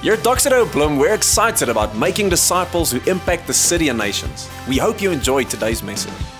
Here 0.00 0.12
at 0.12 0.20
Doxedo 0.20 0.70
Bloom, 0.70 0.96
we're 0.96 1.12
excited 1.12 1.68
about 1.68 1.96
making 1.96 2.28
disciples 2.28 2.92
who 2.92 3.00
impact 3.10 3.48
the 3.48 3.52
city 3.52 3.88
and 3.88 3.98
nations. 3.98 4.48
We 4.68 4.76
hope 4.76 5.02
you 5.02 5.10
enjoy 5.10 5.42
today's 5.42 5.82
message. 5.82 6.37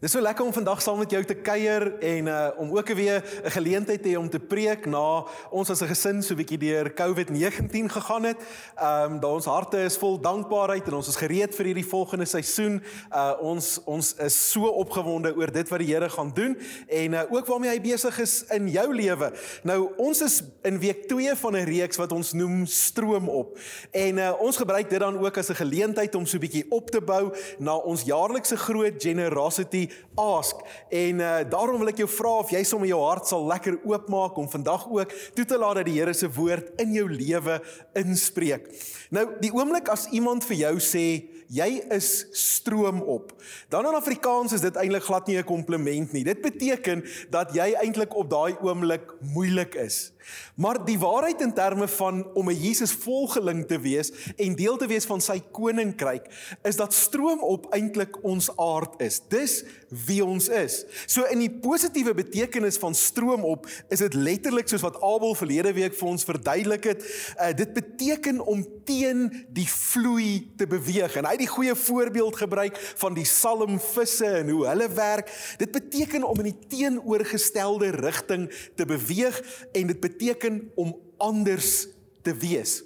Dis 0.00 0.14
so 0.14 0.20
lekker 0.24 0.46
om 0.46 0.52
vandag 0.52 0.78
saam 0.80 0.96
met 0.96 1.10
jou 1.12 1.20
te 1.28 1.34
kuier 1.36 1.84
en 2.00 2.28
uh 2.32 2.48
om 2.56 2.70
ook 2.72 2.88
weer 2.96 3.20
'n 3.44 3.50
geleentheid 3.50 4.02
te 4.02 4.08
hê 4.08 4.16
om 4.16 4.30
te 4.30 4.38
preek 4.38 4.86
na 4.86 5.26
ons 5.50 5.70
as 5.70 5.82
'n 5.82 5.86
gesin 5.86 6.22
so 6.22 6.32
'n 6.32 6.36
bietjie 6.36 6.58
deur 6.58 6.94
COVID-19 6.94 7.90
gegaan 7.90 8.24
het. 8.24 8.36
Ehm 8.76 9.12
um, 9.12 9.20
daar 9.20 9.30
ons 9.30 9.44
harte 9.44 9.76
is 9.76 9.96
vol 9.96 10.20
dankbaarheid 10.20 10.86
en 10.86 10.94
ons 10.94 11.08
is 11.08 11.16
gereed 11.16 11.54
vir 11.54 11.64
hierdie 11.64 11.86
volgende 11.86 12.24
seisoen. 12.24 12.82
Uh 13.12 13.32
ons 13.40 13.80
ons 13.84 14.14
is 14.14 14.50
so 14.50 14.66
opgewonde 14.66 15.36
oor 15.36 15.52
dit 15.52 15.68
wat 15.68 15.78
die 15.78 15.94
Here 15.94 16.08
gaan 16.08 16.30
doen 16.34 16.58
en 16.88 17.12
uh 17.12 17.20
ook 17.30 17.46
waarmee 17.46 17.70
hy 17.70 17.80
besig 17.80 18.18
is 18.18 18.44
in 18.48 18.68
jou 18.68 18.94
lewe. 18.94 19.32
Nou 19.62 19.92
ons 19.96 20.20
is 20.22 20.42
in 20.62 20.78
week 20.78 21.08
2 21.08 21.36
van 21.36 21.56
'n 21.56 21.64
reeks 21.64 21.96
wat 21.96 22.12
ons 22.12 22.32
noem 22.32 22.66
Stroom 22.66 23.28
op. 23.28 23.58
En 23.90 24.16
uh 24.16 24.32
ons 24.40 24.56
gebruik 24.56 24.90
dit 24.90 25.00
dan 25.00 25.18
ook 25.18 25.36
as 25.36 25.50
'n 25.50 25.54
geleentheid 25.54 26.14
om 26.14 26.26
so 26.26 26.36
'n 26.36 26.40
bietjie 26.40 26.70
op 26.70 26.90
te 26.90 27.00
bou 27.00 27.36
na 27.58 27.76
ons 27.76 28.02
jaarlikse 28.02 28.56
groot 28.56 29.02
generosity 29.02 29.89
ask 30.14 30.56
en 30.88 31.20
uh, 31.20 31.40
daarom 31.50 31.78
wil 31.78 31.88
ek 31.92 32.02
jou 32.02 32.08
vra 32.08 32.36
of 32.44 32.50
jy 32.50 32.62
sommer 32.64 32.90
jou 32.90 33.00
hart 33.02 33.26
sal 33.26 33.46
lekker 33.46 33.80
oopmaak 33.84 34.38
om 34.38 34.48
vandag 34.48 34.86
ook 34.90 35.12
toe 35.34 35.44
te 35.44 35.58
laat 35.58 35.80
dat 35.80 35.88
die 35.88 35.98
Here 36.00 36.14
se 36.14 36.30
woord 36.30 36.80
in 36.80 36.94
jou 36.94 37.08
lewe 37.10 37.60
inspreek. 37.98 38.70
Nou 39.10 39.26
die 39.40 39.52
oomblik 39.52 39.88
as 39.92 40.08
iemand 40.14 40.44
vir 40.48 40.56
jou 40.56 40.74
sê 40.80 41.06
jy 41.50 41.68
is 41.90 42.08
stroom 42.36 43.00
op. 43.02 43.32
Dan 43.68 43.88
in 43.90 43.98
Afrikaans 43.98 44.54
is 44.54 44.62
dit 44.62 44.76
eintlik 44.78 45.02
glad 45.08 45.26
nie 45.26 45.38
'n 45.38 45.44
kompliment 45.44 46.12
nie. 46.12 46.24
Dit 46.24 46.42
beteken 46.42 47.04
dat 47.30 47.54
jy 47.54 47.74
eintlik 47.74 48.14
op 48.14 48.30
daai 48.30 48.54
oomblik 48.62 49.14
moeilik 49.20 49.74
is. 49.74 50.12
Maar 50.54 50.84
die 50.84 50.98
waarheid 50.98 51.40
in 51.40 51.52
terme 51.52 51.88
van 51.88 52.26
om 52.34 52.48
'n 52.50 52.54
Jesus 52.54 52.92
volgeling 52.92 53.66
te 53.66 53.80
wees 53.80 54.12
en 54.36 54.54
deel 54.54 54.76
te 54.76 54.86
wees 54.86 55.04
van 55.04 55.20
sy 55.20 55.40
koninkryk 55.52 56.56
is 56.62 56.76
dat 56.76 56.94
stroom 56.94 57.42
op 57.42 57.72
eintlik 57.74 58.24
ons 58.24 58.50
aard 58.56 59.00
is. 59.00 59.20
Dis 59.28 59.64
wie 59.90 60.20
ons 60.24 60.48
is. 60.48 60.84
So 61.10 61.26
in 61.32 61.42
die 61.42 61.50
positiewe 61.50 62.14
betekenis 62.14 62.78
van 62.80 62.94
stroom 62.94 63.44
op 63.46 63.66
is 63.90 64.02
dit 64.02 64.14
letterlik 64.14 64.70
soos 64.70 64.84
wat 64.86 65.00
Abel 65.02 65.34
verlede 65.38 65.72
week 65.76 65.96
vir 65.98 66.10
ons 66.12 66.26
verduidelik 66.26 66.86
het. 66.92 67.04
Uh, 67.36 67.50
dit 67.56 67.72
beteken 67.74 68.40
om 68.46 68.62
teen 68.86 69.26
die 69.50 69.66
vloei 69.68 70.50
te 70.56 70.68
beweeg. 70.70 71.16
En 71.18 71.26
hy 71.26 71.36
die 71.42 71.50
goeie 71.50 71.74
voorbeeld 71.74 72.38
gebruik 72.42 72.78
van 73.02 73.18
die 73.18 73.26
salmvisse 73.28 74.30
en 74.40 74.52
hoe 74.54 74.66
hulle 74.70 74.90
werk. 74.94 75.32
Dit 75.58 75.74
beteken 75.74 76.26
om 76.26 76.38
in 76.42 76.52
die 76.52 76.68
teenoorgestelde 76.76 77.90
rigting 77.98 78.48
te 78.78 78.86
beweeg 78.86 79.42
en 79.72 79.90
dit 79.90 80.00
beteken 80.00 80.62
om 80.78 80.94
anders 81.18 81.88
te 82.22 82.34
wees. 82.36 82.80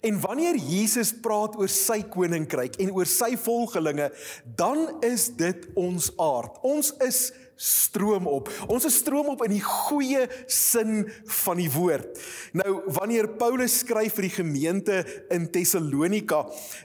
En 0.00 0.20
wanneer 0.20 0.56
Jesus 0.56 1.12
praat 1.24 1.56
oor 1.60 1.70
sy 1.70 2.00
koninkryk 2.10 2.78
en 2.82 2.92
oor 2.96 3.08
sy 3.08 3.34
volgelinge, 3.40 4.10
dan 4.56 4.86
is 5.04 5.28
dit 5.36 5.68
ons 5.78 6.10
aard. 6.22 6.60
Ons 6.66 6.92
is 7.04 7.26
stroom 7.56 8.26
op. 8.26 8.50
Ons 8.66 8.86
is 8.88 8.96
stroom 8.98 9.28
op 9.34 9.44
in 9.46 9.54
die 9.56 9.62
goeie 9.62 10.24
sin 10.50 11.04
van 11.42 11.60
die 11.60 11.70
woord. 11.70 12.18
Nou 12.52 12.82
wanneer 12.96 13.28
Paulus 13.38 13.80
skryf 13.84 14.16
vir 14.18 14.28
die 14.28 14.34
gemeente 14.36 15.00
in 15.34 15.46
Tessalonika, 15.50 16.44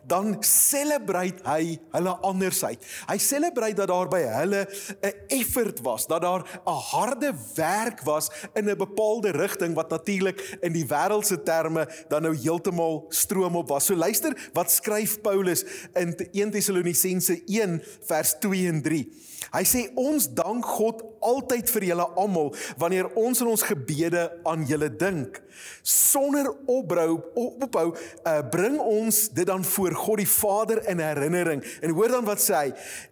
dan 0.10 0.38
celebrate 0.46 1.44
hy 1.48 1.78
hulle 1.96 2.16
andersheid. 2.26 2.84
Hy 3.10 3.18
celebrate 3.22 3.80
dat 3.80 3.90
daar 3.92 4.10
by 4.12 4.22
hulle 4.22 4.66
'n 5.02 5.14
effort 5.40 5.82
was, 5.82 6.08
dat 6.08 6.22
daar 6.22 6.44
'n 6.44 6.80
harde 6.92 7.34
werk 7.56 8.04
was 8.04 8.30
in 8.54 8.70
'n 8.70 8.78
bepaalde 8.78 9.32
rigting 9.32 9.74
wat 9.76 9.90
natuurlik 9.90 10.58
in 10.62 10.74
die 10.74 10.86
wêreldse 10.86 11.44
terme 11.44 11.88
dan 12.10 12.22
nou 12.22 12.36
heeltemal 12.36 13.06
stroom 13.10 13.56
op 13.56 13.68
was. 13.70 13.86
So 13.86 13.96
luister, 13.96 14.50
wat 14.54 14.72
skryf 14.72 15.22
Paulus 15.22 15.66
in 15.94 16.16
1 16.32 16.52
Tessalonisense 16.52 17.42
1 17.46 17.82
vers 18.02 18.36
2 18.40 18.68
en 18.68 18.82
3. 18.82 19.08
Hy 19.54 19.64
sê 19.66 19.86
ons 20.00 20.28
dank 20.38 20.66
God 20.78 21.02
altyd 21.26 21.70
vir 21.74 21.90
julle 21.90 22.06
almal 22.20 22.52
wanneer 22.80 23.10
ons 23.20 23.42
in 23.44 23.50
ons 23.52 23.66
gebede 23.66 24.28
aan 24.48 24.66
julle 24.70 24.90
dink. 24.94 25.40
Sonder 25.84 26.48
opbrou 26.70 27.18
ophou 27.36 27.90
uh, 27.92 28.40
bring 28.52 28.78
ons 28.80 29.26
dit 29.36 29.48
dan 29.48 29.66
voor 29.66 29.96
God 29.98 30.22
die 30.22 30.30
Vader 30.30 30.82
in 30.92 31.02
herinnering. 31.04 31.64
En 31.84 31.96
hoor 31.98 32.14
dan 32.14 32.28
wat 32.28 32.44
sê 32.44 32.56
hy? 32.56 32.70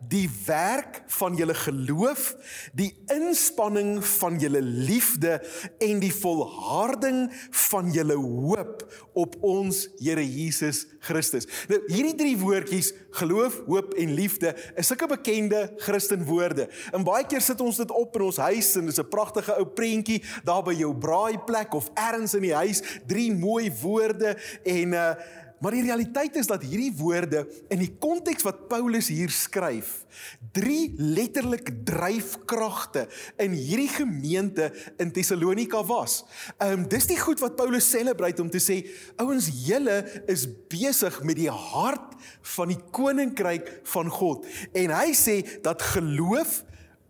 Die 0.10 0.28
werk 0.46 1.02
van 1.18 1.36
julle 1.40 1.56
geloof, 1.58 2.30
die 2.78 2.92
inspanning 3.14 3.98
van 4.18 4.40
julle 4.42 4.62
liefde 4.62 5.38
en 5.84 6.02
die 6.04 6.14
volharding 6.14 7.28
van 7.68 7.92
julle 7.96 8.18
hoop 8.18 8.86
op 9.18 9.36
ons 9.46 9.86
Here 9.98 10.24
Jesus 10.24 10.86
Christus. 11.04 11.48
Nou 11.72 11.80
hierdie 11.90 12.16
drie 12.20 12.36
woordjies 12.40 12.94
geloof, 13.18 13.62
hoop 13.68 13.96
en 14.00 14.14
liefde 14.18 14.54
is 14.78 14.90
sulke 14.92 15.10
bekende 15.10 15.66
Christen 15.82 16.27
woorde. 16.28 16.68
En 16.92 17.06
baie 17.08 17.26
keer 17.26 17.42
sit 17.42 17.62
ons 17.64 17.82
dit 17.82 17.92
op 17.92 18.20
in 18.20 18.28
ons 18.28 18.44
huis 18.50 18.76
en 18.76 18.92
dis 18.92 19.00
'n 19.00 19.10
pragtige 19.10 19.58
ou 19.58 19.66
prentjie 19.66 20.22
daar 20.44 20.64
by 20.64 20.76
jou 20.76 20.94
braaiplek 20.94 21.74
of 21.74 21.90
ergens 21.96 22.36
in 22.36 22.46
die 22.46 22.56
huis, 22.56 22.84
drie 23.08 23.32
mooi 23.34 23.72
woorde 23.82 24.38
en 24.64 24.94
uh 24.94 25.12
maar 25.60 25.74
die 25.74 25.84
realiteit 25.86 26.36
is 26.36 26.50
dat 26.50 26.64
hierdie 26.66 26.94
woorde 26.98 27.44
in 27.74 27.82
die 27.82 27.92
konteks 28.00 28.46
wat 28.46 28.68
Paulus 28.70 29.10
hier 29.14 29.32
skryf, 29.34 30.06
drie 30.54 30.94
letterlik 30.98 31.72
dryfkragte 31.88 33.08
in 33.42 33.56
hierdie 33.58 33.90
gemeente 33.96 34.70
in 35.02 35.12
Tessalonika 35.16 35.84
was. 35.88 36.24
Ehm 36.58 36.84
um, 36.84 36.88
dis 36.90 37.10
die 37.10 37.20
goed 37.20 37.42
wat 37.44 37.58
Paulus 37.60 37.90
celebrate 37.90 38.42
om 38.42 38.50
te 38.54 38.62
sê, 38.62 38.82
ouens, 39.22 39.50
julle 39.66 40.00
is 40.30 40.48
besig 40.70 41.22
met 41.24 41.40
die 41.40 41.52
hart 41.52 42.16
van 42.56 42.74
die 42.74 42.80
koninkryk 42.92 43.70
van 43.92 44.10
God. 44.14 44.46
En 44.78 44.94
hy 44.94 45.12
sê 45.18 45.42
dat 45.66 45.82
geloof 45.94 46.62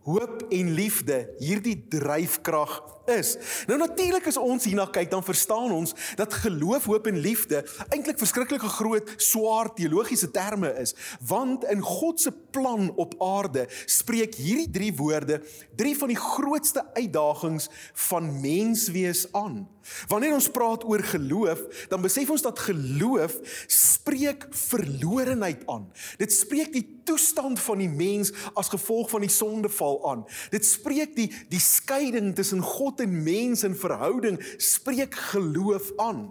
hoop 0.08 0.46
en 0.48 0.70
liefde 0.72 1.18
hierdie 1.38 1.76
dryfkrag 1.92 2.78
is. 3.08 3.36
Nou 3.68 3.78
natuurlik 3.80 4.26
as 4.28 4.36
ons 4.40 4.66
hierna 4.68 4.86
kyk 4.92 5.10
dan 5.12 5.24
verstaan 5.24 5.72
ons 5.72 5.94
dat 6.18 6.34
geloof, 6.42 6.88
hoop 6.88 7.08
en 7.08 7.20
liefde 7.24 7.62
eintlik 7.88 8.20
verskriklike 8.20 8.68
groot 8.78 9.14
swaar 9.16 9.72
teologiese 9.76 10.30
terme 10.34 10.72
is, 10.80 10.94
want 11.24 11.64
in 11.72 11.84
God 11.84 12.20
se 12.20 12.32
plan 12.52 12.90
op 12.96 13.16
aarde 13.22 13.66
spreek 13.86 14.36
hierdie 14.40 14.70
drie 14.72 14.92
woorde 14.96 15.40
drie 15.78 15.96
van 15.98 16.12
die 16.12 16.20
grootste 16.20 16.84
uitdagings 16.94 17.68
van 18.08 18.32
menswees 18.40 19.26
aan. 19.32 19.66
Wanneer 20.08 20.36
ons 20.36 20.50
praat 20.50 20.84
oor 20.84 21.02
geloof, 21.02 21.60
dan 21.88 22.02
besef 22.04 22.30
ons 22.30 22.44
dat 22.44 22.58
geloof 22.58 23.38
spreek 23.66 24.46
verlorenheid 24.50 25.64
aan. 25.66 25.88
Dit 26.20 26.32
spreek 26.32 26.72
die 26.72 26.86
toestand 27.08 27.60
van 27.60 27.82
die 27.82 27.90
mens 27.90 28.32
as 28.58 28.70
gevolg 28.72 29.10
van 29.10 29.24
die 29.24 29.32
sondeval 29.32 30.00
aan. 30.10 30.24
Dit 30.52 30.66
spreek 30.66 31.16
die 31.16 31.28
die 31.52 31.62
skeiding 31.62 32.34
tussen 32.36 32.62
God 32.64 33.00
en 33.04 33.22
mens 33.24 33.64
in 33.66 33.76
verhouding, 33.76 34.40
spreek 34.56 35.14
geloof 35.32 35.92
aan. 35.96 36.28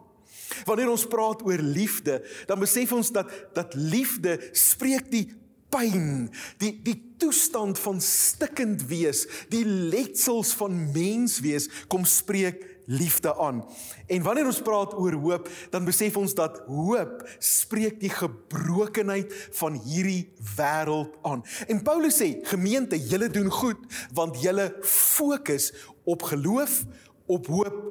Wanneer 0.66 0.92
ons 0.92 1.08
praat 1.10 1.44
oor 1.46 1.60
liefde, 1.60 2.22
dan 2.48 2.62
besef 2.62 2.94
ons 2.96 3.12
dat 3.12 3.32
dat 3.58 3.76
liefde 3.76 4.38
spreek 4.56 5.12
die 5.12 5.28
pyn, 5.74 6.30
die 6.62 6.78
die 6.86 6.96
toestand 7.18 7.80
van 7.82 8.00
stikkend 8.04 8.86
wees, 8.88 9.26
die 9.52 9.66
letsels 9.66 10.54
van 10.58 10.76
mens 10.94 11.40
wees 11.44 11.66
kom 11.90 12.06
spreek 12.08 12.62
liefde 12.88 13.36
aan. 13.36 13.62
En 14.08 14.24
wanneer 14.24 14.48
ons 14.48 14.62
praat 14.64 14.96
oor 14.96 15.14
hoop, 15.20 15.50
dan 15.70 15.86
besef 15.86 16.18
ons 16.18 16.34
dat 16.38 16.62
hoop 16.68 17.28
spreek 17.44 18.00
die 18.00 18.12
gebrokenheid 18.14 19.34
van 19.60 19.76
hierdie 19.84 20.32
wêreld 20.56 21.20
aan. 21.28 21.44
En 21.68 21.84
Paulus 21.84 22.20
sê, 22.22 22.32
gemeente, 22.48 23.00
julle 23.00 23.30
doen 23.30 23.52
goed 23.52 24.02
want 24.16 24.40
julle 24.42 24.72
fokus 24.82 25.74
op 26.08 26.24
geloof, 26.32 26.84
op 27.28 27.48
hoop 27.52 27.84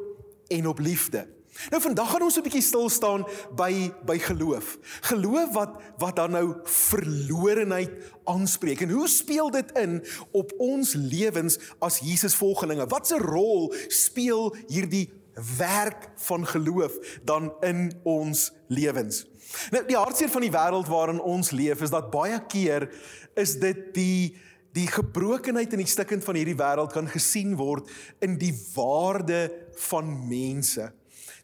en 0.48 0.66
op 0.66 0.78
liefde. 0.80 1.26
Nou 1.70 1.82
vandag 1.82 2.10
gaan 2.10 2.22
ons 2.22 2.36
'n 2.38 2.42
bietjie 2.42 2.62
stil 2.62 2.88
staan 2.88 3.26
by 3.56 3.92
by 4.04 4.18
geloof. 4.18 4.78
Geloof 5.00 5.52
wat 5.52 5.72
wat 5.98 6.16
dan 6.16 6.30
nou 6.30 6.54
verlorenheid 6.64 7.90
aanspreek. 8.24 8.80
En 8.80 8.90
hoe 8.90 9.08
speel 9.08 9.50
dit 9.50 9.72
in 9.72 10.04
op 10.30 10.52
ons 10.58 10.92
lewens 10.94 11.58
as 11.78 11.98
Jesus 11.98 12.34
volgelinge? 12.34 12.86
Watse 12.86 13.18
rol 13.18 13.74
speel 13.88 14.56
hierdie 14.66 15.10
werk 15.58 16.08
van 16.16 16.46
geloof 16.46 17.20
dan 17.24 17.52
in 17.60 17.92
ons 18.02 18.52
lewens? 18.66 19.26
Nou 19.70 19.84
die 19.86 19.96
hartseer 19.96 20.30
van 20.32 20.44
die 20.44 20.52
wêreld 20.52 20.88
waarin 20.90 21.20
ons 21.20 21.50
leef 21.50 21.82
is 21.82 21.90
dat 21.90 22.10
baie 22.10 22.38
keer 22.46 22.90
is 23.34 23.58
dit 23.58 23.94
die 23.94 24.36
die 24.76 24.88
gebrokenheid 24.92 25.72
en 25.72 25.80
die 25.80 25.88
stikkend 25.88 26.24
van 26.24 26.36
hierdie 26.36 26.58
wêreld 26.58 26.92
kan 26.92 27.08
gesien 27.08 27.54
word 27.56 27.88
in 28.20 28.36
die 28.36 28.52
waarde 28.74 29.46
van 29.88 30.10
mense. 30.28 30.90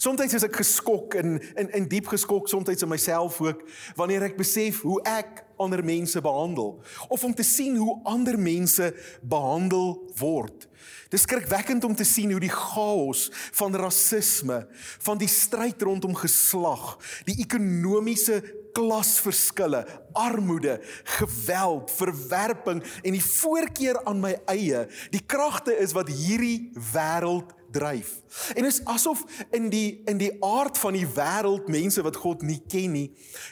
Soms 0.02 0.34
is 0.34 0.42
ek 0.42 0.56
geskok 0.58 1.14
en 1.20 1.36
in 1.38 1.68
in 1.78 1.84
diep 1.86 2.08
geskok 2.10 2.48
soms 2.50 2.72
in 2.74 2.90
myself 2.90 3.36
ook 3.44 3.60
wanneer 3.94 4.24
ek 4.26 4.34
besef 4.34 4.80
hoe 4.82 4.96
ek 5.06 5.44
ander 5.62 5.84
mense 5.86 6.18
behandel 6.18 6.72
of 7.06 7.22
om 7.22 7.34
te 7.34 7.46
sien 7.46 7.76
hoe 7.78 8.00
ander 8.10 8.34
mense 8.34 8.88
behandel 9.22 9.94
word. 10.18 10.66
Dis 11.12 11.22
skrikwekkend 11.22 11.86
om 11.86 11.94
te 11.94 12.06
sien 12.08 12.32
hoe 12.34 12.42
die 12.42 12.50
chaos 12.50 13.28
van 13.54 13.78
rasisme, 13.78 14.64
van 15.06 15.22
die 15.22 15.30
stryd 15.30 15.84
rondom 15.86 16.16
geslag, 16.18 16.96
die 17.28 17.38
ekonomiese 17.44 18.40
klasverskille, 18.74 19.84
armoede, 20.18 20.80
geweld, 21.20 21.94
verwerping 21.94 22.82
en 23.04 23.14
die 23.14 23.22
voorkeur 23.22 24.00
aan 24.08 24.22
my 24.24 24.34
eie, 24.50 24.86
die 25.14 25.22
kragte 25.22 25.76
is 25.78 25.94
wat 25.94 26.10
hierdie 26.10 26.72
wêreld 26.90 27.52
dryf. 27.72 28.20
En 28.54 28.64
is 28.64 28.80
asof 28.88 29.24
in 29.50 29.68
die 29.72 30.02
in 30.08 30.20
die 30.20 30.30
aard 30.44 30.78
van 30.78 30.96
die 30.96 31.06
wêreld 31.16 31.68
mense 31.72 32.02
wat 32.04 32.16
God 32.16 32.42
nie 32.46 32.60
ken 32.68 32.94
nie, 32.94 33.08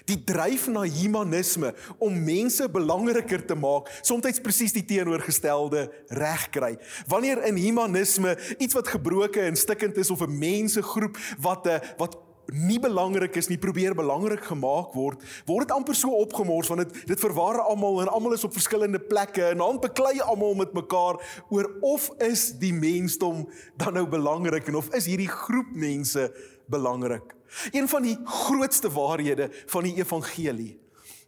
die 0.08 0.18
dryf 0.24 0.68
na 0.72 0.86
humanisme 0.88 1.74
om 1.98 2.16
mense 2.24 2.68
belangriker 2.72 3.44
te 3.46 3.56
maak, 3.58 3.90
soms 4.02 4.40
presies 4.40 4.74
die 4.76 4.84
teenoorgestelde 4.84 5.88
regkry. 6.08 6.76
Wanneer 7.10 7.44
in 7.48 7.60
humanisme 7.60 8.36
iets 8.58 8.76
wat 8.76 8.88
gebroke 8.88 9.40
en 9.40 9.56
stikkend 9.56 9.96
is 9.96 10.10
of 10.10 10.22
'n 10.22 10.38
mensegroep 10.38 11.18
wat 11.38 11.66
'n 11.66 11.80
wat 11.98 12.29
nie 12.52 12.78
belangrik 12.80 13.36
is 13.36 13.48
nie, 13.50 13.58
probeer 13.60 13.94
belangrik 13.94 14.44
gemaak 14.48 14.94
word, 14.96 15.22
word 15.48 15.68
dit 15.68 15.74
amper 15.76 15.96
so 15.98 16.12
opgemors 16.22 16.70
want 16.70 16.84
dit 16.84 17.10
dit 17.12 17.22
verwar 17.22 17.60
almal 17.62 18.00
en 18.04 18.12
almal 18.12 18.36
is 18.36 18.44
op 18.46 18.54
verskillende 18.56 19.00
plekke 19.00 19.50
en 19.52 19.62
dan 19.62 19.80
beklei 19.82 20.18
almal 20.20 20.54
met 20.58 20.72
mekaar 20.76 21.20
oor 21.50 21.70
of 21.86 22.10
is 22.26 22.50
die 22.60 22.72
mensdom 22.74 23.46
dan 23.80 23.98
nou 23.98 24.06
belangrik 24.10 24.68
en 24.70 24.80
of 24.80 24.90
is 24.96 25.08
hierdie 25.10 25.30
groep 25.30 25.70
mense 25.72 26.28
belangrik. 26.70 27.34
Een 27.74 27.88
van 27.88 28.06
die 28.06 28.16
grootste 28.24 28.90
waarhede 28.90 29.50
van 29.66 29.88
die 29.88 29.96
evangelie 29.98 30.78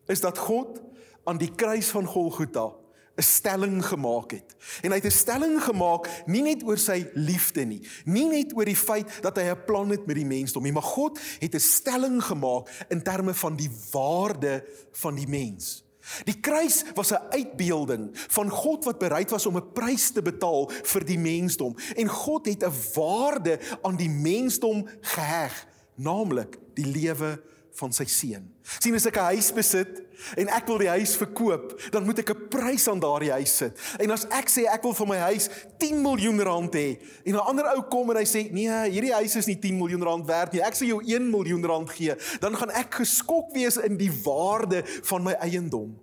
is 0.06 0.20
dat 0.20 0.38
God 0.38 0.80
aan 1.24 1.38
die 1.38 1.50
kruis 1.54 1.90
van 1.94 2.06
Golgotha 2.06 2.70
'n 3.16 3.22
stelling 3.22 3.86
gemaak 3.86 4.30
het. 4.30 4.56
En 4.80 4.90
hy 4.90 4.96
het 4.96 5.04
'n 5.04 5.10
stelling 5.10 5.62
gemaak 5.62 6.08
nie 6.26 6.42
net 6.42 6.64
oor 6.64 6.78
sy 6.78 7.06
liefde 7.14 7.64
nie, 7.64 7.80
nie 8.04 8.28
net 8.28 8.56
oor 8.56 8.64
die 8.64 8.76
feit 8.76 9.22
dat 9.22 9.36
hy 9.36 9.42
'n 9.50 9.64
plan 9.66 9.90
het 9.90 10.06
met 10.06 10.16
die 10.16 10.26
mensdom 10.26 10.62
nie, 10.62 10.72
maar 10.72 10.82
God 10.82 11.20
het 11.38 11.54
'n 11.54 11.60
stelling 11.60 12.24
gemaak 12.24 12.68
in 12.88 13.02
terme 13.02 13.34
van 13.34 13.56
die 13.56 13.70
waarde 13.90 14.64
van 14.92 15.14
die 15.14 15.28
mens. 15.28 15.84
Die 16.24 16.40
kruis 16.40 16.84
was 16.94 17.12
'n 17.12 17.22
uitbeelding 17.30 18.10
van 18.12 18.50
God 18.50 18.84
wat 18.84 18.98
bereid 18.98 19.30
was 19.30 19.46
om 19.46 19.56
'n 19.56 19.72
prys 19.72 20.10
te 20.10 20.22
betaal 20.22 20.70
vir 20.82 21.04
die 21.04 21.18
mensdom 21.18 21.76
en 21.96 22.08
God 22.08 22.46
het 22.46 22.64
'n 22.64 22.72
waarde 22.94 23.58
aan 23.82 23.96
die 23.96 24.10
mensdom 24.10 24.88
geheg, 25.00 25.66
naamlik 25.94 26.58
die 26.74 26.86
lewe 26.86 27.42
van 27.80 27.92
sy 27.92 28.04
seun. 28.10 28.48
Sien 28.78 28.94
as 28.94 29.06
ek 29.06 29.16
'n 29.16 29.34
huis 29.34 29.52
besit 29.52 30.02
en 30.36 30.48
ek 30.48 30.66
wil 30.66 30.78
die 30.78 30.88
huis 30.88 31.16
verkoop, 31.16 31.80
dan 31.90 32.04
moet 32.04 32.19
ek 32.19 32.30
'n 32.30 32.48
prys 32.48 32.88
aan 32.88 33.00
daardie 33.00 33.32
huis 33.32 33.56
sit. 33.56 33.78
En 33.98 34.10
as 34.10 34.26
ek 34.30 34.48
sê 34.48 34.66
ek 34.66 34.82
wil 34.82 34.94
vir 34.94 35.06
my 35.06 35.19
huis 35.32 35.48
10 35.78 36.02
miljoen 36.02 36.40
rand 36.40 36.72
hê 36.74 36.98
en 37.24 37.34
'n 37.34 37.46
ander 37.48 37.66
ou 37.76 37.82
kom 37.82 38.10
en 38.10 38.16
hy 38.16 38.24
sê 38.24 38.50
nee, 38.52 38.69
hierdie 38.90 39.14
huis 39.14 39.36
is 39.36 39.46
nie 39.46 39.58
10 39.58 39.78
miljoen 39.78 40.02
rand 40.02 40.26
werd 40.26 40.52
nie. 40.52 40.62
Ek 40.62 40.74
sê 40.74 40.86
jou 40.86 41.00
1 41.02 41.30
miljoen 41.30 41.64
rand 41.64 41.90
gee, 41.90 42.14
dan 42.40 42.54
gaan 42.56 42.70
ek 42.70 42.94
geskok 42.94 43.52
wees 43.54 43.76
in 43.76 43.96
die 43.96 44.12
waarde 44.24 44.84
van 45.02 45.22
my 45.22 45.32
eiendom. 45.32 46.01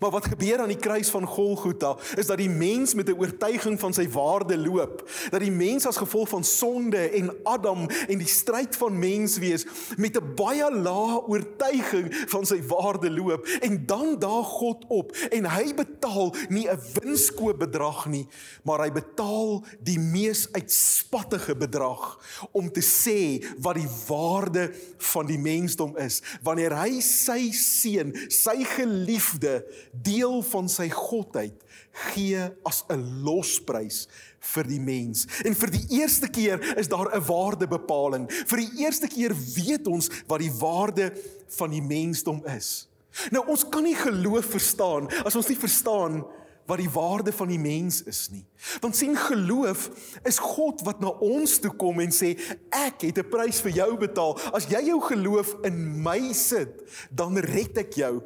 Maar 0.00 0.10
wat 0.10 0.26
gebeur 0.26 0.58
aan 0.58 0.68
die 0.68 0.76
kruis 0.76 1.08
van 1.08 1.26
Golgotha 1.26 1.96
is 2.16 2.26
dat 2.26 2.38
die 2.38 2.50
mens 2.50 2.94
met 2.94 3.08
'n 3.08 3.18
oortuiging 3.18 3.80
van 3.80 3.92
sy 3.92 4.08
waarde 4.08 4.58
loop. 4.58 5.10
Dat 5.30 5.40
die 5.40 5.50
mens 5.50 5.86
as 5.86 5.96
gevolg 5.96 6.28
van 6.28 6.44
sonde 6.44 6.98
en 7.10 7.36
Adam 7.42 7.88
en 8.08 8.18
die 8.18 8.28
stryd 8.28 8.76
van 8.76 8.98
menswees 8.98 9.66
met 9.96 10.16
'n 10.16 10.34
baie 10.34 10.74
lae 10.74 11.26
oortuiging 11.26 12.24
van 12.26 12.46
sy 12.46 12.62
waarde 12.66 13.10
loop 13.10 13.46
en 13.46 13.86
dan 13.86 14.18
daag 14.18 14.46
God 14.46 14.84
op 14.88 15.16
en 15.30 15.44
hy 15.50 15.74
betaal 15.74 16.34
nie 16.48 16.68
'n 16.68 16.80
winskoop 17.00 17.58
bedrag 17.58 18.06
nie, 18.06 18.26
maar 18.62 18.80
hy 18.80 18.92
betaal 18.92 19.64
die 19.80 19.98
mees 19.98 20.48
uitspattige 20.52 21.56
bedrag 21.56 22.20
om 22.50 22.72
te 22.72 22.82
sê 22.82 23.44
wat 23.58 23.74
die 23.74 23.90
waarde 24.06 24.72
van 24.96 25.26
die 25.26 25.38
mensdom 25.38 25.96
is 25.96 26.22
wanneer 26.42 26.76
hy 26.76 27.00
sy 27.00 27.50
seun, 27.50 28.14
sy 28.28 28.64
geliefde 28.64 29.64
deel 29.92 30.42
van 30.42 30.68
sy 30.68 30.88
godheid 30.88 31.64
gee 32.12 32.40
as 32.66 32.84
'n 32.90 33.22
losprys 33.24 34.08
vir 34.40 34.64
die 34.64 34.80
mens. 34.80 35.26
En 35.44 35.54
vir 35.54 35.70
die 35.70 35.86
eerste 36.00 36.28
keer 36.28 36.60
is 36.78 36.88
daar 36.88 37.14
'n 37.14 37.24
waardebepaling. 37.26 38.30
Vir 38.46 38.58
die 38.58 38.84
eerste 38.84 39.08
keer 39.08 39.34
weet 39.54 39.86
ons 39.86 40.10
wat 40.26 40.40
die 40.40 40.52
waarde 40.52 41.12
van 41.48 41.70
die 41.70 41.82
mensdom 41.82 42.42
is. 42.46 42.88
Nou 43.30 43.46
ons 43.46 43.68
kan 43.68 43.82
nie 43.82 43.96
geloof 43.96 44.44
verstaan 44.44 45.08
as 45.24 45.36
ons 45.36 45.48
nie 45.48 45.58
verstaan 45.58 46.24
wat 46.66 46.80
die 46.80 46.90
waarde 46.90 47.32
van 47.32 47.48
die 47.48 47.58
mens 47.60 48.02
is 48.08 48.28
nie. 48.32 48.44
Want 48.80 48.96
sien 48.96 49.16
geloof 49.16 49.90
is 50.24 50.38
God 50.40 50.80
wat 50.86 51.00
na 51.00 51.12
ons 51.24 51.58
toe 51.60 51.72
kom 51.76 52.00
en 52.00 52.14
sê 52.14 52.34
ek 52.70 53.04
het 53.04 53.18
'n 53.18 53.28
prys 53.28 53.60
vir 53.60 53.70
jou 53.70 53.96
betaal. 53.96 54.38
As 54.52 54.66
jy 54.66 54.86
jou 54.86 55.00
geloof 55.00 55.56
in 55.62 56.02
my 56.02 56.32
sit, 56.32 56.82
dan 57.10 57.36
red 57.36 57.78
ek 57.78 57.94
jou 57.94 58.22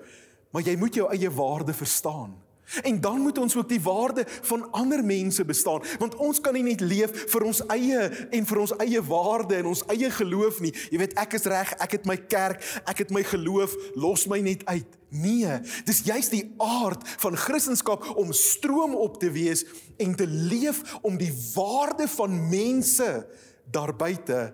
maar 0.53 0.63
jy 0.63 0.77
moet 0.77 0.95
jou 0.95 1.09
eie 1.13 1.31
waarde 1.31 1.75
verstaan. 1.75 2.37
En 2.83 3.01
dan 3.01 3.21
moet 3.21 3.39
ons 3.39 3.57
ook 3.57 3.69
die 3.69 3.81
waarde 3.81 4.25
van 4.27 4.73
ander 4.73 5.05
mense 5.05 5.45
bestaan, 5.45 5.83
want 5.99 6.15
ons 6.15 6.41
kan 6.41 6.53
nie 6.53 6.63
net 6.63 6.81
leef 6.81 7.25
vir 7.33 7.47
ons 7.49 7.63
eie 7.73 8.03
en 8.31 8.47
vir 8.51 8.61
ons 8.61 8.75
eie 8.85 9.01
waarde 9.09 9.57
en 9.57 9.71
ons 9.73 9.85
eie 9.89 10.11
geloof 10.13 10.61
nie. 10.61 10.75
Jy 10.93 11.01
weet 11.01 11.17
ek 11.21 11.39
is 11.39 11.49
reg, 11.49 11.73
ek 11.81 11.97
het 11.97 12.09
my 12.09 12.19
kerk, 12.29 12.61
ek 12.85 13.05
het 13.07 13.15
my 13.15 13.25
geloof, 13.25 13.73
los 13.97 14.27
my 14.29 14.43
net 14.45 14.67
uit. 14.69 14.99
Nee, 15.09 15.61
dis 15.89 16.03
juist 16.05 16.35
die 16.37 16.45
aard 16.61 17.09
van 17.25 17.37
Christendom 17.41 18.05
om 18.21 18.37
stroom 18.37 18.93
op 19.01 19.17
te 19.23 19.33
wees 19.33 19.65
en 19.97 20.13
te 20.17 20.29
leef 20.29 20.85
om 21.01 21.17
die 21.17 21.33
waarde 21.55 22.05
van 22.19 22.37
mense 22.53 23.09
daar 23.73 23.97
buite 23.97 24.53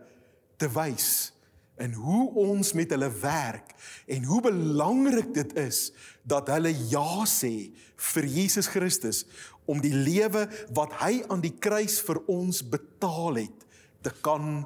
te 0.57 0.71
wys 0.71 1.34
in 1.83 1.93
hoe 1.99 2.31
ons 2.39 2.73
met 2.73 2.91
hulle 2.95 3.11
werk 3.21 3.75
en 4.07 4.25
hoe 4.25 4.41
belangrik 4.45 5.33
dit 5.35 5.57
is 5.59 5.89
dat 6.23 6.49
hulle 6.53 6.71
ja 6.91 7.25
sê 7.27 7.73
vir 8.13 8.29
Jesus 8.31 8.69
Christus 8.71 9.25
om 9.67 9.81
die 9.83 9.95
lewe 9.95 10.47
wat 10.77 10.95
hy 11.03 11.25
aan 11.29 11.43
die 11.43 11.55
kruis 11.59 11.99
vir 12.05 12.21
ons 12.31 12.63
betaal 12.63 13.41
het 13.43 13.67
te 14.05 14.13
kan 14.23 14.63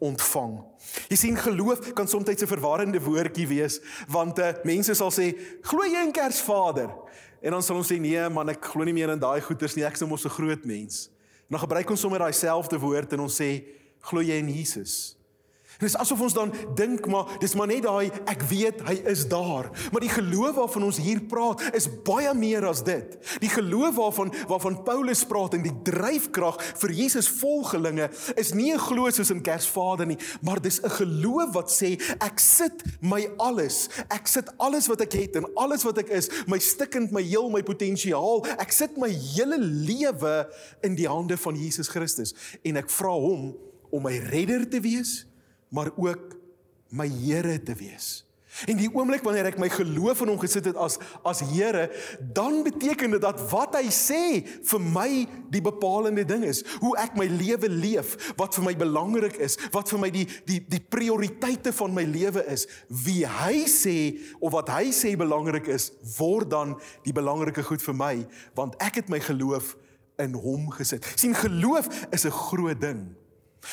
ontvang. 0.00 0.54
Jy 1.12 1.16
sien 1.20 1.36
geloof 1.36 1.92
kan 1.92 2.08
soms 2.08 2.28
'n 2.28 2.46
verwarrende 2.48 3.00
woordjie 3.00 3.46
wees 3.46 3.80
want 4.08 4.38
uh, 4.38 4.52
mense 4.64 4.94
sal 4.94 5.12
sê 5.12 5.36
glo 5.62 5.84
jy 5.84 6.02
in 6.02 6.12
Kersvader 6.12 6.90
en 7.42 7.50
dan 7.52 7.62
sal 7.62 7.76
ons 7.76 7.92
sê 7.92 8.00
nee 8.00 8.28
man 8.28 8.48
ek 8.48 8.64
glo 8.64 8.84
nie 8.84 8.96
meer 8.96 9.12
in 9.12 9.20
daai 9.20 9.40
goeters 9.40 9.76
nie 9.76 9.84
ek 9.84 9.94
is 9.94 10.00
nou 10.00 10.08
mos 10.08 10.24
'n 10.24 10.32
groot 10.32 10.64
mens. 10.64 11.10
En 11.48 11.56
dan 11.56 11.60
gebruik 11.60 11.90
ons 11.90 12.00
sommer 12.00 12.18
daai 12.18 12.32
selfde 12.32 12.78
woord 12.78 13.12
en 13.12 13.20
ons 13.20 13.40
sê 13.40 13.64
glo 14.00 14.20
jy 14.22 14.38
in 14.38 14.48
Jesus? 14.48 15.19
Dis 15.80 15.96
asof 15.96 16.20
ons 16.20 16.36
dan 16.36 16.52
dink 16.76 17.06
maar 17.10 17.28
dis 17.40 17.54
maar 17.56 17.70
net 17.70 17.84
daai 17.86 18.10
ek 18.28 18.44
weet 18.50 18.82
hy 18.86 18.96
is 19.10 19.24
daar. 19.30 19.70
Maar 19.92 20.04
die 20.04 20.12
geloof 20.12 20.58
waarvan 20.58 20.86
ons 20.90 21.00
hier 21.00 21.22
praat 21.30 21.62
is 21.76 21.88
baie 22.04 22.32
meer 22.36 22.66
as 22.68 22.82
dit. 22.84 23.16
Die 23.40 23.52
geloof 23.52 23.96
waarvan 23.96 24.32
waarvan 24.50 24.82
Paulus 24.84 25.24
praat 25.28 25.56
en 25.56 25.64
die 25.64 25.74
dryfkrag 25.86 26.60
vir 26.82 26.94
Jesus 26.96 27.30
volgelinge 27.40 28.10
is 28.36 28.52
nie 28.54 28.72
'n 28.72 28.78
geloof 28.78 29.14
soos 29.14 29.30
in 29.30 29.42
Kersvader 29.42 30.06
nie, 30.06 30.18
maar 30.42 30.60
dis 30.60 30.80
'n 30.82 30.90
geloof 30.90 31.54
wat 31.54 31.70
sê 31.70 31.98
ek 32.20 32.38
sit 32.38 32.82
my 33.00 33.28
alles, 33.38 33.88
ek 34.10 34.26
sit 34.28 34.48
alles 34.58 34.86
wat 34.86 35.00
ek 35.00 35.12
het 35.12 35.36
en 35.36 35.46
alles 35.56 35.82
wat 35.82 35.98
ek 35.98 36.08
is, 36.08 36.28
my 36.46 36.58
stikkend, 36.58 37.10
my 37.10 37.22
heel, 37.22 37.50
my 37.50 37.62
potensiaal, 37.62 38.44
ek 38.58 38.72
sit 38.72 38.96
my 38.96 39.08
hele 39.08 39.58
lewe 39.58 40.48
in 40.82 40.94
die 40.94 41.08
hande 41.08 41.36
van 41.36 41.56
Jesus 41.56 41.88
Christus 41.88 42.34
en 42.62 42.76
ek 42.76 42.90
vra 42.90 43.12
hom 43.12 43.56
om 43.90 44.02
my 44.02 44.18
redder 44.30 44.68
te 44.68 44.80
wees 44.80 45.29
maar 45.70 45.90
ook 45.96 46.36
my 46.90 47.08
Here 47.08 47.62
te 47.62 47.74
wees. 47.78 48.20
En 48.66 48.76
die 48.76 48.88
oomblik 48.90 49.22
wanneer 49.22 49.46
ek 49.52 49.60
my 49.62 49.68
geloof 49.70 50.24
in 50.24 50.32
hom 50.32 50.40
gesit 50.42 50.66
het 50.66 50.78
as 50.80 50.98
as 51.26 51.40
Here, 51.52 51.86
dan 52.34 52.60
beteken 52.66 53.14
dit 53.14 53.22
dat 53.22 53.38
wat 53.52 53.76
hy 53.78 53.86
sê 53.94 54.22
vir 54.42 54.82
my 54.82 55.08
die 55.54 55.62
bepalende 55.64 56.24
ding 56.26 56.42
is. 56.48 56.64
Hoe 56.82 56.92
ek 57.00 57.14
my 57.18 57.28
lewe 57.30 57.70
leef, 57.70 58.16
wat 58.40 58.58
vir 58.58 58.66
my 58.66 58.74
belangrik 58.80 59.38
is, 59.40 59.56
wat 59.74 59.92
vir 59.92 60.02
my 60.02 60.10
die 60.14 60.26
die 60.48 60.58
die 60.66 60.82
prioriteite 60.82 61.72
van 61.76 61.94
my 61.94 62.04
lewe 62.08 62.42
is, 62.50 62.66
wie 63.06 63.22
hy 63.22 63.62
sê 63.70 63.98
of 64.40 64.50
wat 64.56 64.72
hy 64.74 64.90
sê 64.94 65.14
belangrik 65.18 65.70
is, 65.70 65.92
word 66.18 66.50
dan 66.50 66.74
die 67.06 67.14
belangrike 67.16 67.64
goed 67.64 67.84
vir 67.86 67.96
my, 67.96 68.14
want 68.58 68.74
ek 68.82 69.04
het 69.04 69.14
my 69.14 69.22
geloof 69.22 69.76
in 70.20 70.34
hom 70.36 70.68
gesit. 70.74 71.06
sien 71.16 71.38
geloof 71.38 71.88
is 72.10 72.26
'n 72.26 72.34
groot 72.34 72.80
ding. 72.80 73.19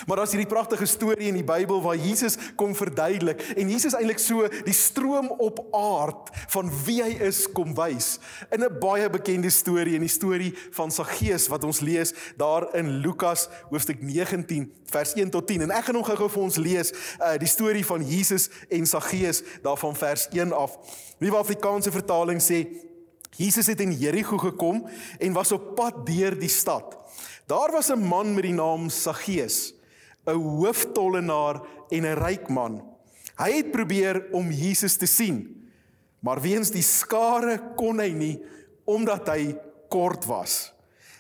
Maar 0.06 0.20
daar's 0.20 0.34
hierdie 0.36 0.50
pragtige 0.50 0.86
storie 0.86 1.28
in 1.28 1.40
die 1.40 1.48
Bybel 1.48 1.82
waar 1.82 1.96
Jesus 1.96 2.36
kom 2.56 2.76
verduidelik 2.76 3.42
en 3.56 3.70
Jesus 3.72 3.96
eintlik 3.96 4.20
so 4.20 4.48
die 4.68 4.76
stroom 4.76 5.30
op 5.40 5.62
aard 5.76 6.32
van 6.54 6.72
wie 6.86 7.00
hy 7.04 7.14
is 7.30 7.46
kom 7.56 7.74
wys. 7.76 8.18
In 8.52 8.64
'n 8.64 8.80
baie 8.80 9.10
bekende 9.10 9.50
storie 9.50 9.96
in 9.96 10.04
die 10.04 10.12
storie 10.12 10.54
van 10.72 10.92
Saggeus 10.92 11.48
wat 11.48 11.64
ons 11.64 11.80
lees 11.80 12.14
daar 12.38 12.76
in 12.76 13.00
Lukas 13.00 13.48
hoofstuk 13.70 14.02
19 14.02 14.72
vers 14.86 15.14
1 15.14 15.30
tot 15.30 15.48
10 15.48 15.62
en 15.62 15.72
ek 15.72 15.86
gaan 15.86 15.96
hom 15.96 16.04
gou-gou 16.04 16.30
vir 16.30 16.44
ons 16.44 16.58
lees 16.58 16.92
uh, 16.92 17.38
die 17.38 17.48
storie 17.48 17.86
van 17.86 18.04
Jesus 18.04 18.50
en 18.70 18.86
Saggeus 18.86 19.44
daarvan 19.64 19.96
vers 19.96 20.28
1 20.32 20.52
af. 20.52 20.78
Wat 21.20 21.40
Afrikaanse 21.40 21.92
vertaling 21.92 22.42
sê 22.42 22.68
Jesus 23.38 23.68
het 23.68 23.82
in 23.82 23.94
Jerigo 23.94 24.38
gekom 24.38 24.88
en 25.20 25.34
was 25.34 25.52
op 25.52 25.76
pad 25.76 26.06
deur 26.06 26.40
die 26.40 26.50
stad. 26.50 26.98
Daar 27.48 27.72
was 27.72 27.90
'n 27.90 28.04
man 28.04 28.34
met 28.34 28.44
die 28.44 28.54
naam 28.54 28.90
Saggeus 28.90 29.77
'n 30.28 30.36
hooftollenaar 30.36 31.62
en 31.90 32.06
'n 32.06 32.20
ryk 32.20 32.50
man. 32.50 32.84
Hy 33.38 33.52
het 33.52 33.72
probeer 33.72 34.28
om 34.32 34.52
Jesus 34.52 34.98
te 34.98 35.06
sien, 35.06 35.68
maar 36.20 36.42
weens 36.42 36.72
die 36.72 36.84
skare 36.84 37.60
kon 37.76 38.00
hy 38.00 38.12
nie 38.12 38.44
omdat 38.86 39.28
hy 39.28 39.56
kort 39.90 40.26
was. 40.26 40.74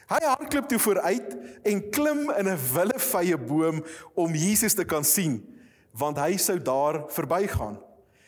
Hy 0.07 0.21
hardloop 0.23 0.69
toe 0.71 0.79
vooruit 0.79 1.35
en 1.67 1.89
klim 1.91 2.31
in 2.31 2.47
'n 2.47 2.59
willevye 2.73 3.37
boom 3.37 3.83
om 4.15 4.33
Jesus 4.33 4.73
te 4.73 4.85
kan 4.85 5.03
sien, 5.03 5.43
want 5.91 6.17
hy 6.17 6.37
sou 6.37 6.61
daar 6.61 7.03
verbygaan. 7.07 7.77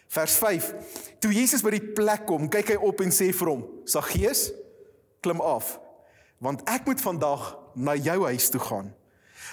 Vers 0.08 0.36
5. 0.38 0.74
Toe 1.20 1.34
Jesus 1.34 1.62
by 1.62 1.70
die 1.70 1.94
plek 1.94 2.26
kom, 2.26 2.50
kyk 2.50 2.68
hy 2.68 2.76
op 2.76 3.02
en 3.02 3.12
sê 3.12 3.34
vir 3.34 3.48
hom: 3.48 3.66
"Saggeus, 3.86 4.52
klim 5.22 5.42
af, 5.42 5.80
want 6.38 6.62
ek 6.70 6.86
moet 6.86 7.02
vandag 7.02 7.58
na 7.76 7.96
jou 7.96 8.26
huis 8.26 8.50
toe 8.50 8.60
gaan." 8.60 8.99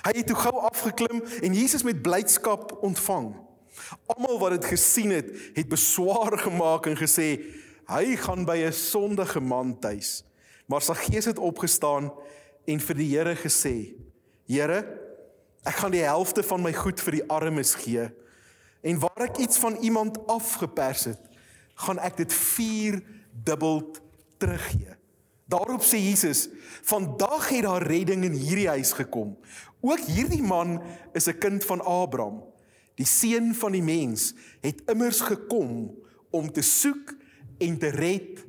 Hy 0.05 0.13
het 0.19 0.27
toe 0.27 0.37
gou 0.37 0.55
afgeklim 0.69 1.23
en 1.43 1.55
Jesus 1.55 1.83
met 1.87 2.03
blydskap 2.03 2.77
ontvang. 2.85 3.33
Almal 4.07 4.39
wat 4.39 4.57
dit 4.57 4.71
gesien 4.73 5.11
het, 5.11 5.31
het 5.55 5.69
beswaar 5.69 6.39
gemaak 6.39 6.87
en 6.91 6.99
gesê 6.99 7.29
hy 7.87 8.17
gaan 8.19 8.45
by 8.45 8.57
'n 8.67 8.73
sondige 8.73 9.41
man 9.41 9.79
tuis. 9.79 10.25
Maar 10.67 10.83
sy 10.83 10.95
gees 10.95 11.25
het 11.25 11.39
opgestaan 11.39 12.11
en 12.67 12.81
vir 12.81 12.97
die 12.97 13.11
Here 13.17 13.37
gesê: 13.37 13.95
Here, 14.47 14.83
ek 15.63 15.75
gaan 15.75 15.95
die 15.95 16.03
helfte 16.03 16.43
van 16.43 16.63
my 16.63 16.73
goed 16.73 17.01
vir 17.01 17.13
die 17.13 17.29
armes 17.31 17.75
gee. 17.75 18.11
En 18.83 18.99
waar 18.99 19.27
ek 19.27 19.37
iets 19.37 19.59
van 19.59 19.77
iemand 19.77 20.19
afgepers 20.27 21.05
het, 21.05 21.21
gaan 21.75 21.99
ek 21.99 22.17
dit 22.17 22.33
4 22.33 23.03
dubbel 23.45 23.83
teruggee. 24.39 24.97
Daarop 25.47 25.83
sê 25.83 25.99
Jesus: 26.03 26.49
"Vandag 26.83 27.49
het 27.49 27.63
daar 27.63 27.83
redding 27.83 28.25
in 28.25 28.33
hierdie 28.33 28.69
huis 28.69 28.93
gekom. 28.93 29.37
Ook 29.81 30.01
hierdie 30.01 30.43
man 30.43 30.83
is 31.13 31.29
'n 31.29 31.39
kind 31.39 31.65
van 31.65 31.85
Abraham. 31.85 32.43
Die 32.95 33.07
seun 33.07 33.55
van 33.55 33.73
die 33.73 33.83
mens 33.83 34.35
het 34.61 34.83
immers 34.87 35.21
gekom 35.21 35.95
om 36.31 36.53
te 36.53 36.63
soek 36.63 37.15
en 37.59 37.79
te 37.79 37.89
red 37.89 38.45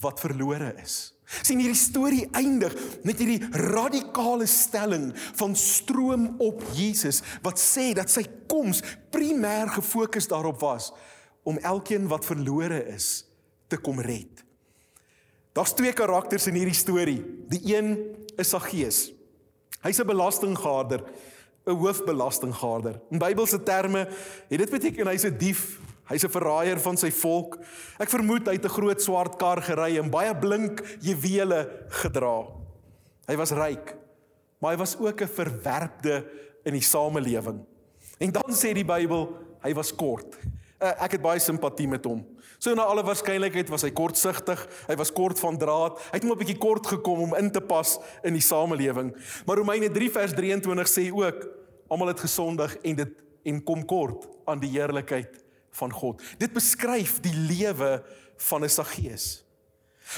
wat 0.00 0.20
verlore 0.20 0.74
is." 0.82 1.20
sien 1.42 1.60
hierdie 1.62 1.78
storie 1.78 2.26
eindig 2.34 2.74
met 3.06 3.20
hierdie 3.22 3.46
radikale 3.70 4.46
stelling 4.50 5.10
van 5.38 5.54
stroom 5.56 6.34
op 6.42 6.64
Jesus 6.74 7.22
wat 7.44 7.60
sê 7.62 7.92
dat 7.94 8.10
sy 8.10 8.24
koms 8.50 8.82
primêr 9.14 9.70
gefokus 9.76 10.26
daarop 10.30 10.60
was 10.60 10.90
om 11.46 11.58
elkeen 11.58 12.08
wat 12.10 12.26
verlore 12.26 12.82
is 12.90 13.24
te 13.70 13.78
kom 13.78 14.00
red. 14.02 14.49
Daar's 15.52 15.74
twee 15.74 15.92
karakters 15.92 16.46
in 16.46 16.54
hierdie 16.54 16.76
storie. 16.76 17.20
Die 17.50 17.62
een 17.74 17.96
is 18.38 18.52
Saggeus. 18.52 19.10
Hy's 19.82 19.98
'n 19.98 20.06
belastinggaarder, 20.06 21.02
'n 21.66 21.76
hoofbelastinggaarder. 21.76 23.00
In 23.10 23.18
Bybelse 23.18 23.62
terme 23.62 24.08
het 24.48 24.58
dit 24.58 24.70
beteken 24.70 25.06
hy's 25.06 25.24
'n 25.24 25.36
dief, 25.38 25.80
hy's 26.04 26.24
'n 26.24 26.30
verraaier 26.30 26.78
van 26.78 26.96
sy 26.96 27.10
volk. 27.10 27.58
Ek 27.98 28.08
vermoed 28.08 28.46
hy 28.46 28.52
het 28.52 28.64
'n 28.64 28.76
groot 28.78 29.02
swart 29.02 29.36
kar 29.36 29.62
gery 29.62 29.98
en 29.98 30.10
baie 30.10 30.36
blink 30.36 30.82
juwele 31.00 31.86
gedra. 31.88 32.46
Hy 33.26 33.36
was 33.36 33.50
ryk, 33.50 33.96
maar 34.58 34.72
hy 34.72 34.78
was 34.78 34.98
ook 34.98 35.20
'n 35.20 35.28
verwerpde 35.28 36.24
in 36.64 36.72
die 36.72 36.82
samelewing. 36.82 37.64
En 38.18 38.32
dan 38.32 38.52
sê 38.52 38.72
die 38.72 38.84
Bybel, 38.84 39.36
hy 39.62 39.74
was 39.74 39.94
kort. 39.94 40.36
Uh, 40.80 40.94
ek 41.04 41.18
het 41.18 41.20
baie 41.22 41.40
simpatie 41.40 41.84
met 41.88 42.06
hom. 42.08 42.22
So 42.56 42.72
na 42.74 42.86
alle 42.88 43.02
waarskynlikheid 43.04 43.68
was 43.68 43.82
hy 43.84 43.90
kortsigtig, 43.92 44.62
hy 44.88 44.94
was 44.96 45.12
kort 45.12 45.40
van 45.42 45.58
draad. 45.60 45.98
Hy 46.08 46.16
het 46.16 46.24
net 46.24 46.32
'n 46.32 46.38
bietjie 46.40 46.58
kort 46.58 46.86
gekom 46.86 47.20
om 47.20 47.34
in 47.36 47.50
te 47.50 47.60
pas 47.60 47.98
in 48.24 48.32
die 48.32 48.40
samelewing. 48.40 49.12
Maar 49.44 49.56
Romeine 49.56 49.90
3 49.90 50.10
vers 50.10 50.32
23 50.32 50.88
sê 50.88 51.12
ook 51.12 51.48
almal 51.88 52.08
het 52.08 52.20
gesondig 52.20 52.76
en 52.82 52.96
dit 52.96 53.12
en 53.44 53.62
kom 53.64 53.84
kort 53.84 54.28
aan 54.46 54.60
die 54.60 54.70
heerlikheid 54.70 55.44
van 55.70 55.92
God. 55.92 56.22
Dit 56.38 56.52
beskryf 56.52 57.20
die 57.20 57.34
lewe 57.34 58.02
van 58.36 58.64
'n 58.64 58.68
Saggeus. 58.68 59.44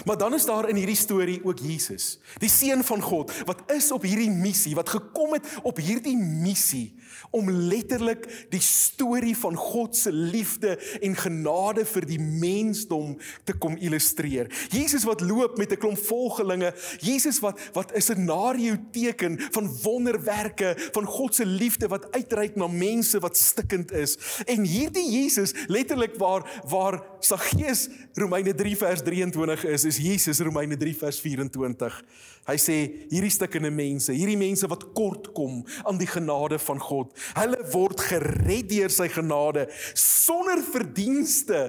Maar 0.04 0.18
dan 0.18 0.34
is 0.34 0.46
daar 0.46 0.68
in 0.68 0.76
hierdie 0.76 0.96
storie 0.96 1.40
ook 1.44 1.58
Jesus, 1.58 2.18
die 2.38 2.50
seun 2.50 2.84
van 2.84 3.02
God 3.02 3.32
wat 3.44 3.62
is 3.72 3.90
op 3.92 4.02
hierdie 4.02 4.30
missie, 4.30 4.74
wat 4.74 4.88
gekom 4.88 5.32
het 5.36 5.46
op 5.62 5.76
hierdie 5.82 6.16
missie 6.16 6.92
om 7.30 7.50
letterlik 7.50 8.26
die 8.52 8.60
storie 8.60 9.34
van 9.36 9.56
God 9.56 9.96
se 9.96 10.12
liefde 10.12 10.76
en 11.00 11.16
genade 11.16 11.84
vir 11.88 12.06
die 12.08 12.20
mensdom 12.20 13.14
te 13.48 13.56
kom 13.56 13.76
illustreer. 13.80 14.50
Jesus 14.72 15.06
wat 15.08 15.24
loop 15.24 15.56
met 15.58 15.72
'n 15.72 15.80
klomp 15.80 15.98
volgelinge, 15.98 16.74
Jesus 17.00 17.40
wat 17.40 17.60
wat 17.72 17.92
'n 17.92 18.00
scenario 18.00 18.76
teken 18.92 19.40
van 19.50 19.70
wonderwerke 19.82 20.76
van 20.92 21.04
God 21.04 21.34
se 21.34 21.46
liefde 21.46 21.88
wat 21.88 22.12
uitreik 22.12 22.56
na 22.56 22.66
mense 22.66 23.18
wat 23.18 23.36
stikkend 23.36 23.92
is. 23.92 24.18
En 24.46 24.64
hierdie 24.64 25.10
Jesus 25.10 25.52
letterlik 25.66 26.14
waar 26.16 26.62
waar 26.68 27.02
Saggeus 27.20 27.88
Romeine 28.12 28.54
3 28.54 28.76
vers 28.76 29.02
23 29.02 29.64
is, 29.64 29.81
is 29.88 29.98
Jesus 30.02 30.40
Romeine 30.44 30.76
3 30.76 30.94
vers 31.00 31.20
24. 31.20 31.98
Hy 32.48 32.56
sê 32.58 32.76
hierdie 33.10 33.30
stukkende 33.32 33.70
mense, 33.74 34.14
hierdie 34.14 34.38
mense 34.40 34.68
wat 34.70 34.88
kort 34.96 35.30
kom 35.36 35.60
aan 35.86 36.00
die 36.00 36.10
genade 36.10 36.58
van 36.62 36.80
God, 36.82 37.12
hulle 37.38 37.60
word 37.74 38.02
gered 38.10 38.70
deur 38.70 38.92
sy 38.92 39.08
genade 39.12 39.68
sonder 39.98 40.62
verdienste 40.64 41.68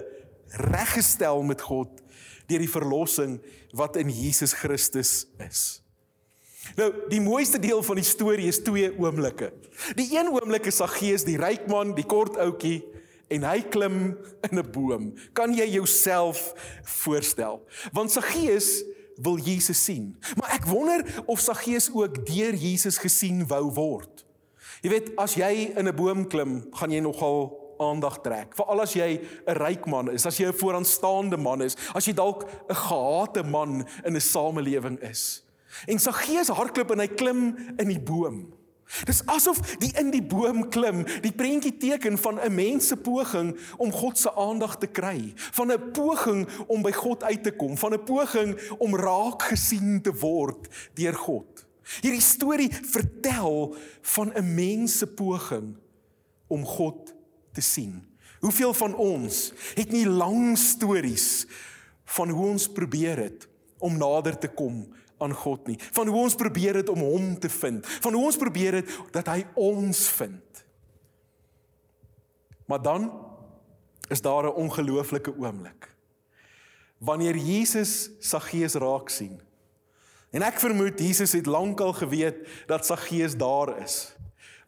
reggestel 0.71 1.43
met 1.45 1.61
God 1.65 2.01
deur 2.49 2.61
die 2.61 2.71
verlossing 2.71 3.37
wat 3.77 3.97
in 4.01 4.11
Jesus 4.13 4.53
Christus 4.57 5.23
is. 5.41 5.63
Nou, 6.79 6.89
die 7.11 7.21
mooiste 7.21 7.59
deel 7.59 7.81
van 7.83 7.99
die 7.99 8.07
storie 8.07 8.47
is 8.47 8.61
twee 8.63 8.87
oomblikke. 8.95 9.51
Die 9.99 10.07
een 10.15 10.29
oomblik 10.31 10.69
is 10.71 10.79
Saggeus, 10.79 11.25
die 11.27 11.37
ryk 11.39 11.67
man, 11.71 11.91
die 11.97 12.07
kort 12.07 12.37
ouetjie 12.39 12.79
en 13.27 13.43
hy 13.43 13.61
klim 13.61 14.17
in 14.49 14.57
'n 14.57 14.71
boom. 14.71 15.13
Kan 15.33 15.53
jy 15.53 15.67
jouself 15.69 16.53
voorstel? 16.83 17.63
Want 17.91 18.11
Saggeus 18.11 18.83
wil 19.15 19.37
Jesus 19.37 19.83
sien. 19.83 20.17
Maar 20.35 20.53
ek 20.53 20.65
wonder 20.65 21.23
of 21.25 21.39
Saggeus 21.39 21.89
ook 21.93 22.25
deur 22.25 22.53
Jesus 22.53 22.97
gesien 22.97 23.47
wou 23.47 23.71
word. 23.73 24.25
Jy 24.81 24.89
weet, 24.89 25.11
as 25.15 25.33
jy 25.33 25.71
in 25.75 25.87
'n 25.87 25.95
boom 25.95 26.27
klim, 26.27 26.67
gaan 26.71 26.91
jy 26.91 26.99
nogal 26.99 27.63
aandag 27.79 28.21
trek. 28.21 28.55
Veral 28.55 28.81
as 28.81 28.93
jy 28.93 29.21
'n 29.47 29.55
ryk 29.55 29.85
man 29.85 30.11
is, 30.11 30.25
as 30.25 30.37
jy 30.37 30.47
'n 30.47 30.53
vooraanstaande 30.53 31.37
man 31.37 31.61
is, 31.61 31.75
as 31.95 32.05
jy 32.05 32.13
dalk 32.13 32.43
'n 32.69 32.75
gehate 32.75 33.43
man 33.43 33.87
in 34.05 34.15
'n 34.15 34.21
samelewing 34.21 34.99
is. 35.01 35.43
En 35.87 35.99
Saggeus 35.99 36.47
hardloop 36.47 36.91
en 36.91 36.99
hy 36.99 37.07
klim 37.07 37.55
in 37.77 37.87
die 37.87 37.99
boom. 37.99 38.53
Dis 39.07 39.21
asof 39.25 39.59
die 39.81 39.91
in 39.99 40.11
die 40.11 40.23
boom 40.23 40.67
klim, 40.69 41.03
die 41.23 41.33
prentjie 41.33 41.73
teken 41.77 42.17
van 42.17 42.39
'n 42.39 42.55
mens 42.55 42.87
se 42.87 42.95
poging 42.95 43.57
om 43.77 43.91
God 43.91 44.17
se 44.17 44.35
aandag 44.35 44.77
te 44.77 44.87
kry, 44.87 45.33
van 45.35 45.71
'n 45.71 45.91
poging 45.91 46.47
om 46.67 46.81
by 46.81 46.91
God 46.91 47.23
uit 47.23 47.43
te 47.43 47.51
kom, 47.51 47.77
van 47.77 47.93
'n 47.93 48.03
poging 48.03 48.59
om 48.77 48.95
raak 48.95 49.41
gesien 49.41 50.01
te 50.01 50.13
word 50.13 50.67
deur 50.93 51.15
God. 51.15 51.65
Hierdie 52.01 52.21
storie 52.21 52.71
vertel 52.71 53.75
van 54.01 54.31
'n 54.33 54.55
mens 54.55 54.97
se 54.97 55.07
poging 55.07 55.75
om 56.47 56.65
God 56.65 57.13
te 57.51 57.61
sien. 57.61 58.03
Hoeveel 58.39 58.73
van 58.73 58.95
ons 58.95 59.53
het 59.75 59.91
nie 59.91 60.07
lang 60.07 60.57
stories 60.57 61.45
van 62.05 62.29
hoe 62.29 62.45
ons 62.45 62.67
probeer 62.67 63.17
het 63.17 63.47
om 63.77 63.97
nader 63.97 64.37
te 64.37 64.47
kom 64.47 64.87
aan 65.23 65.33
God 65.33 65.67
nie. 65.67 65.77
Van 65.91 66.07
hoe 66.07 66.21
ons 66.27 66.35
probeer 66.35 66.75
het 66.81 66.89
om 66.89 66.99
hom 66.99 67.39
te 67.39 67.49
vind. 67.49 67.87
Van 67.87 68.13
hoe 68.13 68.23
ons 68.23 68.37
probeer 68.37 68.81
het 68.81 68.97
dat 69.15 69.31
hy 69.31 69.45
ons 69.53 70.07
vind. 70.17 70.63
Maar 72.65 72.81
dan 72.81 73.09
is 74.07 74.21
daar 74.21 74.43
'n 74.43 74.55
ongelooflike 74.55 75.33
oomblik. 75.37 75.89
Wanneer 76.97 77.35
Jesus 77.35 78.09
Saggeus 78.19 78.73
raak 78.73 79.09
sien. 79.09 79.41
En 80.31 80.41
ek 80.41 80.59
vermoed 80.59 80.99
Jesus 80.99 81.31
het 81.31 81.45
lankal 81.45 81.93
geweet 81.93 82.47
dat 82.65 82.85
Saggeus 82.85 83.37
daar 83.37 83.81
is 83.81 84.15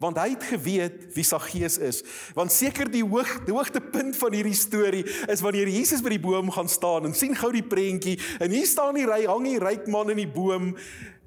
want 0.02 0.18
hy 0.20 0.30
het 0.34 0.46
geweet 0.50 0.96
wie 1.16 1.24
Saggeus 1.24 1.78
is. 1.78 2.02
Want 2.36 2.52
seker 2.52 2.90
die 2.92 3.04
hoog 3.04 3.44
die 3.46 3.54
hoogtepunt 3.56 4.16
van 4.20 4.36
hierdie 4.36 4.56
storie 4.56 5.04
is 5.32 5.44
wanneer 5.44 5.68
Jesus 5.72 6.02
by 6.04 6.14
die 6.16 6.22
boom 6.22 6.50
gaan 6.52 6.68
staan 6.68 7.08
en 7.08 7.14
sien 7.16 7.36
gou 7.36 7.52
die 7.54 7.64
prentjie 7.64 8.18
en 8.40 8.52
hier 8.52 8.66
staan 8.68 8.98
die 8.98 9.06
ry 9.08 9.24
hang 9.24 9.46
die 9.48 9.60
ryk 9.62 9.86
man 9.92 10.12
in 10.12 10.20
die 10.20 10.30
boom 10.30 10.74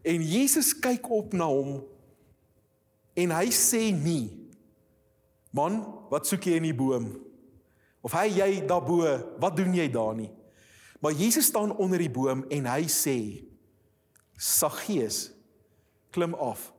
en 0.06 0.22
Jesus 0.24 0.76
kyk 0.80 1.10
op 1.12 1.34
na 1.38 1.50
hom 1.50 1.80
En 3.20 3.34
hy 3.36 3.50
sê 3.52 3.90
nie: 3.92 4.30
"Man, 5.52 5.82
wat 6.10 6.28
soek 6.28 6.46
jy 6.48 6.60
in 6.60 6.70
die 6.70 6.76
boom?" 6.76 7.18
Of 8.02 8.16
hy 8.16 8.30
jy 8.32 8.50
daarbo, 8.68 9.04
wat 9.42 9.58
doen 9.58 9.74
jy 9.76 9.90
daar 9.92 10.16
nie? 10.16 10.32
Maar 11.04 11.12
Jesus 11.12 11.50
staan 11.52 11.76
onder 11.76 12.00
die 12.00 12.12
boom 12.12 12.46
en 12.48 12.66
hy 12.66 12.88
sê: 12.88 13.44
"Saggeus, 14.38 15.32
klim 16.12 16.34
af." 16.34 16.72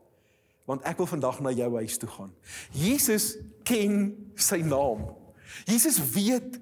Want 0.70 0.86
ek 0.86 1.00
wil 1.02 1.10
vandag 1.10 1.40
na 1.42 1.52
jou 1.54 1.70
huis 1.80 1.98
toe 1.98 2.10
gaan. 2.10 2.32
Jesus 2.70 3.34
ken 3.66 4.12
sy 4.38 4.62
naam. 4.62 5.08
Jesus 5.66 5.98
weet 6.14 6.60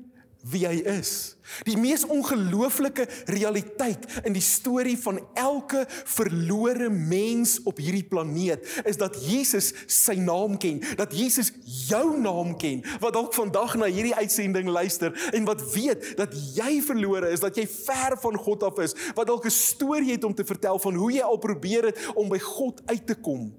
wie 0.49 0.62
hy 0.65 0.79
is. 0.95 1.35
Die 1.67 1.77
mees 1.81 2.05
ongelooflike 2.07 3.05
realiteit 3.33 4.05
in 4.29 4.37
die 4.37 4.45
storie 4.45 4.97
van 5.00 5.19
elke 5.38 5.83
verlore 5.88 6.88
mens 6.93 7.57
op 7.69 7.81
hierdie 7.83 8.07
planeet 8.07 8.65
is 8.88 9.00
dat 9.00 9.17
Jesus 9.25 9.73
sy 9.91 10.15
naam 10.21 10.57
ken, 10.61 10.81
dat 11.00 11.15
Jesus 11.17 11.50
jou 11.88 12.05
naam 12.21 12.55
ken, 12.61 12.85
wat 13.03 13.17
dalk 13.17 13.35
vandag 13.37 13.77
na 13.81 13.91
hierdie 13.91 14.15
uitsending 14.17 14.71
luister 14.73 15.15
en 15.35 15.49
wat 15.49 15.65
weet 15.75 16.15
dat 16.21 16.35
jy 16.57 16.79
verlore 16.87 17.33
is, 17.35 17.43
dat 17.45 17.59
jy 17.59 17.67
ver 17.67 18.19
van 18.23 18.38
God 18.38 18.69
af 18.71 18.83
is, 18.85 18.97
wat 19.19 19.29
dalk 19.29 19.49
'n 19.49 19.55
storie 19.55 20.12
het 20.15 20.25
om 20.25 20.35
te 20.35 20.47
vertel 20.47 20.79
van 20.79 20.95
hoe 20.95 21.12
jy 21.12 21.23
al 21.23 21.41
probeer 21.43 21.91
het 21.91 21.99
om 22.15 22.29
by 22.29 22.38
God 22.38 22.83
uit 22.87 23.07
te 23.07 23.15
kom. 23.15 23.50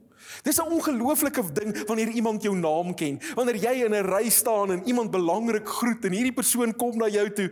Dis 0.44 0.58
'n 0.58 0.72
ongelooflike 0.72 1.44
ding 1.54 1.86
wanneer 1.86 2.08
iemand 2.08 2.44
jou 2.44 2.56
naam 2.56 2.94
ken. 2.96 3.20
Wanneer 3.36 3.56
jy 3.56 3.86
in 3.86 3.94
'n 3.94 4.06
ry 4.06 4.30
staan 4.30 4.72
en 4.72 4.88
iemand 4.88 5.12
belangrik 5.12 5.68
groet 5.68 6.06
en 6.06 6.12
hierdie 6.12 6.34
persoon 6.34 6.76
kom 6.76 6.98
na 6.98 7.08
jou 7.08 7.34
toe 7.34 7.52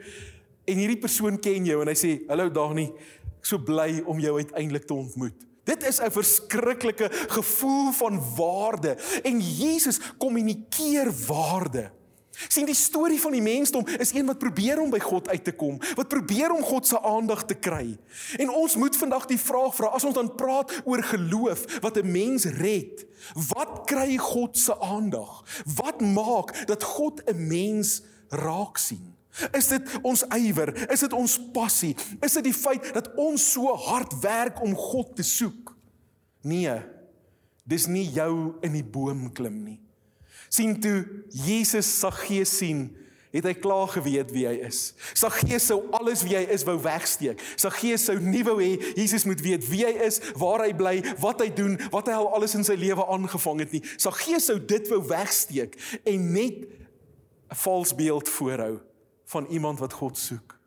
en 0.65 0.77
hierdie 0.77 1.00
persoon 1.00 1.39
ken 1.39 1.65
jou 1.65 1.81
en 1.81 1.88
hy 1.88 1.96
sê: 1.96 2.27
"Hallo 2.27 2.50
Dani, 2.50 2.91
ek 3.38 3.46
so 3.46 3.57
bly 3.57 4.01
om 4.05 4.19
jou 4.19 4.36
uiteindelik 4.36 4.86
te 4.86 4.93
ontmoet." 4.93 5.48
Dit 5.63 5.84
is 5.84 6.00
'n 6.00 6.12
verskriklike 6.12 7.10
gevoel 7.12 7.91
van 7.91 8.22
waarde 8.38 8.98
en 9.24 9.39
Jesus 9.39 10.00
kommunikeer 10.17 11.12
waarde. 11.27 11.91
Sien 12.46 12.67
die 12.70 12.77
storie 12.77 13.17
van 13.17 13.34
die 13.34 13.41
mensdom 13.41 13.86
is 13.98 14.13
een 14.13 14.27
wat 14.29 14.38
probeer 14.38 14.77
om 14.82 14.91
by 14.94 15.00
God 15.01 15.29
uit 15.32 15.44
te 15.44 15.53
kom, 15.58 15.79
wat 15.98 16.12
probeer 16.12 16.53
om 16.53 16.62
God 16.62 16.86
se 16.86 17.00
aandag 17.01 17.48
te 17.50 17.58
kry. 17.58 17.98
En 18.38 18.51
ons 18.53 18.75
moet 18.77 18.98
vandag 18.98 19.25
die 19.32 19.39
vraag 19.41 19.74
vra 19.75 19.89
as 19.98 20.06
ons 20.06 20.17
dan 20.17 20.29
praat 20.38 20.74
oor 20.86 21.01
geloof 21.03 21.65
wat 21.82 21.98
'n 21.98 22.12
mens 22.12 22.46
red, 22.46 23.06
wat 23.50 23.89
kry 23.89 24.17
God 24.17 24.58
se 24.58 24.79
aandag? 24.79 25.44
Wat 25.65 26.01
maak 26.01 26.67
dat 26.67 26.84
God 26.84 27.25
'n 27.25 27.48
mens 27.48 28.01
raak 28.29 28.77
sien? 28.77 29.15
Is 29.51 29.67
dit 29.67 29.82
ons 30.01 30.24
ywer? 30.29 30.91
Is 30.91 31.00
dit 31.00 31.13
ons 31.13 31.39
passie? 31.53 31.96
Is 32.22 32.34
dit 32.34 32.44
die 32.44 32.53
feit 32.53 32.94
dat 32.94 33.15
ons 33.15 33.51
so 33.51 33.75
hard 33.75 34.20
werk 34.22 34.62
om 34.62 34.75
God 34.75 35.15
te 35.15 35.24
soek? 35.24 35.75
Nee. 36.41 36.82
Dis 37.63 37.86
nie 37.86 38.10
jou 38.10 38.56
in 38.62 38.72
die 38.72 38.86
boom 38.86 39.34
klim 39.34 39.63
nie 39.63 39.87
sien 40.50 40.80
toe 40.82 41.06
Jesus 41.30 41.89
Saggeus 42.00 42.58
sien, 42.58 42.88
het 43.34 43.46
hy 43.46 43.54
klaar 43.60 43.89
geweet 43.92 44.32
wie 44.34 44.46
hy 44.48 44.56
is. 44.68 44.94
Saggeus 45.18 45.68
sou 45.70 45.80
alles 45.98 46.24
wie 46.25 46.38
hy 46.38 46.46
is 46.54 46.63
wou 46.68 46.77
wegsteek. 46.82 47.42
Saggeus 47.60 48.08
sou 48.08 48.16
nie 48.24 48.44
wou 48.48 48.56
hê 48.62 48.77
Jesus 48.98 49.27
moet 49.27 49.44
weet 49.44 49.68
wie 49.70 49.84
hy 49.86 49.94
is, 50.08 50.22
waar 50.39 50.63
hy 50.66 50.72
bly, 50.77 50.96
wat 51.22 51.44
hy 51.44 51.50
doen, 51.54 51.77
wat 51.94 52.10
hy 52.10 52.18
al 52.18 52.32
alles 52.38 52.56
in 52.58 52.66
sy 52.68 52.77
lewe 52.80 53.06
aangevang 53.06 53.66
het 53.66 53.75
nie. 53.75 53.84
Saggeus 54.00 54.50
sou 54.50 54.58
dit 54.60 54.89
wou 54.94 55.01
wegsteek 55.12 55.77
en 56.08 56.32
net 56.34 56.66
'n 57.48 57.60
vals 57.63 57.94
beeld 57.96 58.30
voorhou 58.30 58.80
van 59.25 59.46
iemand 59.48 59.80
wat 59.80 59.94
God 59.94 60.18
soek. 60.18 60.58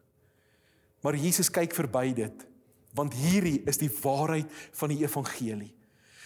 Maar 1.03 1.17
Jesus 1.17 1.51
kyk 1.51 1.75
verby 1.75 2.13
dit, 2.13 2.47
want 2.95 3.15
hierdie 3.15 3.63
is 3.67 3.79
die 3.79 3.91
waarheid 4.03 4.49
van 4.73 4.89
die 4.89 5.01
evangelie 5.01 5.73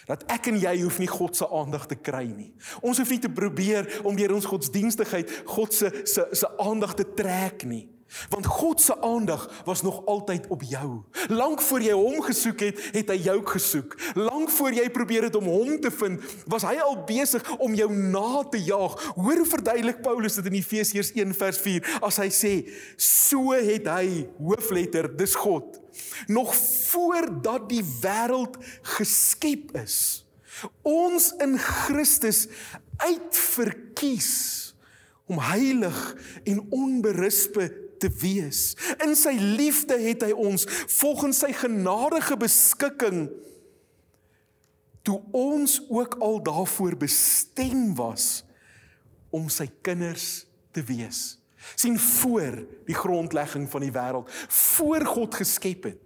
dat 0.09 0.25
ek 0.33 0.51
en 0.53 0.61
jy 0.61 0.75
hoef 0.83 0.99
nie 1.01 1.11
God 1.11 1.37
se 1.37 1.49
aandag 1.49 1.87
te 1.91 1.97
kry 1.97 2.27
nie. 2.29 2.53
Ons 2.85 3.01
hoef 3.01 3.11
nie 3.15 3.23
te 3.25 3.33
probeer 3.33 3.89
om 4.05 4.17
deur 4.17 4.37
ons 4.37 4.49
godsdienstigheid 4.49 5.33
God 5.49 5.75
se 5.75 5.91
se 6.05 6.29
se 6.33 6.51
aandag 6.59 6.95
te 6.99 7.07
trek 7.17 7.65
nie. 7.69 7.87
Want 8.29 8.47
God 8.47 8.81
se 8.81 9.01
aandag 9.01 9.63
was 9.65 9.83
nog 9.83 10.07
altyd 10.07 10.47
op 10.47 10.63
jou. 10.63 11.03
Lank 11.29 11.61
voor 11.61 11.83
jy 11.83 11.93
hom 11.93 12.23
gesoek 12.23 12.61
het, 12.61 12.83
het 12.95 13.11
hy 13.11 13.17
jou 13.27 13.39
gesoek. 13.47 13.97
Lank 14.15 14.51
voor 14.51 14.73
jy 14.77 14.89
probeer 14.91 15.29
het 15.29 15.37
om 15.37 15.49
hom 15.51 15.81
te 15.81 15.91
vind, 15.91 16.23
was 16.47 16.67
hy 16.67 16.77
al 16.85 17.01
besig 17.09 17.45
om 17.59 17.75
jou 17.75 17.91
na 17.93 18.45
te 18.51 18.61
jaag. 18.63 18.97
Hoor 19.17 19.43
hoe 19.43 19.49
verduidelik 19.49 20.03
Paulus 20.03 20.39
dit 20.39 20.51
in 20.51 20.59
Efesiërs 20.61 21.13
1 21.17 21.35
vers 21.35 21.59
4 21.59 21.99
as 22.01 22.21
hy 22.23 22.29
sê: 22.31 22.53
"So 22.97 23.53
het 23.53 23.89
hy 23.89 24.29
hoofletter, 24.39 25.11
dis 25.17 25.35
God, 25.35 25.81
nog 26.27 26.55
voordat 26.91 27.69
die 27.69 27.83
wêreld 28.03 28.59
geskep 28.97 29.75
is, 29.83 30.27
ons 30.83 31.33
in 31.43 31.59
Christus 31.59 32.47
uitverkies 32.97 34.33
om 35.27 35.38
heilig 35.40 35.99
en 36.45 36.67
onberispe 36.71 37.84
te 38.05 38.11
wees. 38.21 38.75
In 39.05 39.17
sy 39.19 39.33
liefde 39.38 39.97
het 40.01 40.27
hy 40.27 40.35
ons 40.37 40.67
volgens 40.99 41.40
sy 41.45 41.53
genadige 41.57 42.37
beskikking 42.40 43.27
toe 45.05 45.19
ons 45.37 45.79
ook 45.93 46.19
al 46.25 46.38
daarvoor 46.45 46.97
bestem 47.01 47.90
was 47.97 48.45
om 49.35 49.51
sy 49.53 49.67
kinders 49.85 50.45
te 50.73 50.85
wees 50.87 51.35
sien 51.75 51.99
voor 51.99 52.67
die 52.87 52.95
grondlegging 52.95 53.71
van 53.71 53.85
die 53.85 53.93
wêreld, 53.93 54.31
voor 54.49 55.07
God 55.07 55.35
geskep 55.35 55.88
het, 55.88 56.04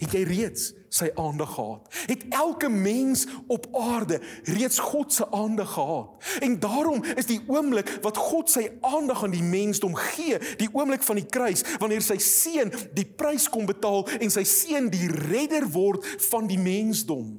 het 0.00 0.14
jy 0.16 0.22
reeds 0.24 0.70
sy 0.90 1.10
aandag 1.20 1.52
gehad. 1.54 1.86
Het 2.10 2.24
elke 2.34 2.68
mens 2.68 3.26
op 3.46 3.68
aarde 3.76 4.20
reeds 4.48 4.78
God 4.78 5.12
se 5.12 5.30
aandag 5.30 5.72
gehad. 5.72 6.24
En 6.40 6.58
daarom 6.60 7.04
is 7.14 7.28
die 7.28 7.40
oomblik 7.46 7.92
wat 8.02 8.16
God 8.16 8.50
sy 8.50 8.66
aandag 8.80 9.22
aan 9.24 9.36
die 9.36 9.44
mensdom 9.44 9.94
gee, 9.94 10.40
die 10.56 10.70
oomblik 10.72 11.04
van 11.06 11.20
die 11.20 11.26
kruis, 11.26 11.62
wanneer 11.78 12.02
sy 12.02 12.18
seun 12.18 12.72
die 12.96 13.06
prys 13.06 13.48
kom 13.52 13.68
betaal 13.68 14.06
en 14.18 14.32
sy 14.32 14.44
seun 14.48 14.90
die 14.90 15.06
redder 15.30 15.68
word 15.70 16.06
van 16.30 16.50
die 16.50 16.58
mensdom. 16.58 17.38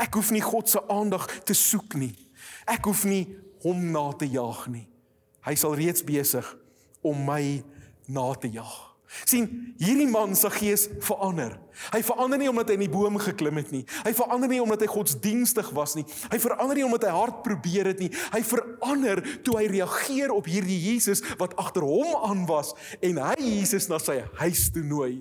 Ek 0.00 0.14
hoef 0.18 0.32
nie 0.34 0.44
God 0.44 0.68
se 0.68 0.82
aandag 0.90 1.28
te 1.46 1.56
soek 1.56 1.96
nie. 2.00 2.14
Ek 2.68 2.84
hoef 2.88 3.06
nie 3.08 3.24
hom 3.62 3.90
na 3.94 4.08
te 4.18 4.26
jaag 4.26 4.66
nie. 4.72 4.88
Hy 5.46 5.54
sal 5.58 5.76
reeds 5.78 6.04
besig 6.06 6.46
om 7.02 7.24
my 7.26 7.62
na 8.10 8.32
te 8.34 8.50
jag. 8.50 8.91
Sien, 9.24 9.48
hierdie 9.80 10.08
man 10.10 10.36
se 10.38 10.50
gees 10.54 10.88
verander. 11.04 11.58
Hy 11.92 12.02
verander 12.04 12.40
nie 12.40 12.50
omdat 12.50 12.70
hy 12.70 12.76
in 12.78 12.84
die 12.84 12.92
boom 12.92 13.18
geklim 13.22 13.58
het 13.60 13.72
nie. 13.74 13.82
Hy 14.06 14.12
verander 14.16 14.50
nie 14.50 14.60
omdat 14.62 14.84
hy 14.84 14.90
godsdienstig 14.92 15.72
was 15.76 15.96
nie. 15.98 16.04
Hy 16.32 16.38
verander 16.42 16.78
nie 16.78 16.86
omdat 16.86 17.08
hy 17.08 17.14
hard 17.16 17.42
probeer 17.46 17.90
het 17.92 18.02
nie. 18.02 18.10
Hy 18.34 18.42
verander 18.46 19.22
toe 19.46 19.58
hy 19.58 19.66
reageer 19.72 20.34
op 20.34 20.48
hierdie 20.50 20.78
Jesus 20.90 21.24
wat 21.40 21.56
agter 21.60 21.86
hom 21.86 22.16
aan 22.28 22.46
was 22.50 22.74
en 23.00 23.20
hy 23.24 23.36
Jesus 23.40 23.88
na 23.92 24.00
sy 24.02 24.20
huis 24.42 24.68
toe 24.74 24.84
nooi. 24.86 25.14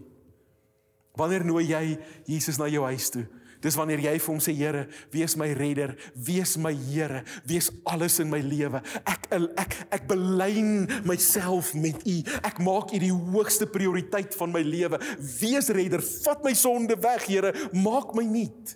Wanneer 1.20 1.44
nooi 1.48 1.66
jy 1.68 1.86
Jesus 2.30 2.60
na 2.60 2.70
jou 2.72 2.86
huis 2.88 3.10
toe? 3.12 3.26
Dis 3.62 3.78
wanneer 3.78 4.02
jy 4.02 4.16
vir 4.18 4.32
hom 4.32 4.42
sê 4.42 4.56
Here, 4.58 4.88
wees 5.14 5.36
my 5.38 5.52
redder, 5.58 5.94
wees 6.18 6.56
my 6.58 6.74
Here, 6.74 7.22
wees 7.48 7.70
alles 7.86 8.18
in 8.24 8.32
my 8.32 8.42
lewe. 8.42 8.82
Ek 9.06 9.30
ek 9.32 9.78
ek 10.00 10.08
belyn 10.10 10.88
myself 11.06 11.76
met 11.78 12.02
U. 12.02 12.18
Ek 12.42 12.62
maak 12.66 12.94
U 12.96 13.02
die 13.02 13.14
hoogste 13.14 13.70
prioriteit 13.70 14.34
van 14.40 14.54
my 14.54 14.64
lewe. 14.66 14.98
Wees 15.38 15.70
redder, 15.70 16.02
vat 16.26 16.42
my 16.46 16.56
sonde 16.58 16.98
weg, 17.02 17.30
Here, 17.30 17.54
maak 17.78 18.16
my 18.18 18.26
nuut. 18.26 18.76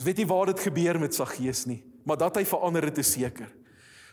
Ons 0.00 0.08
weet 0.08 0.22
nie 0.22 0.30
waar 0.30 0.48
dit 0.48 0.64
gebeur 0.64 0.96
met 1.02 1.12
Saggeus 1.12 1.66
nie, 1.68 1.82
maar 2.08 2.16
dat 2.16 2.40
hy 2.40 2.46
verander 2.48 2.88
het 2.88 3.02
is 3.02 3.12
seker. 3.18 3.50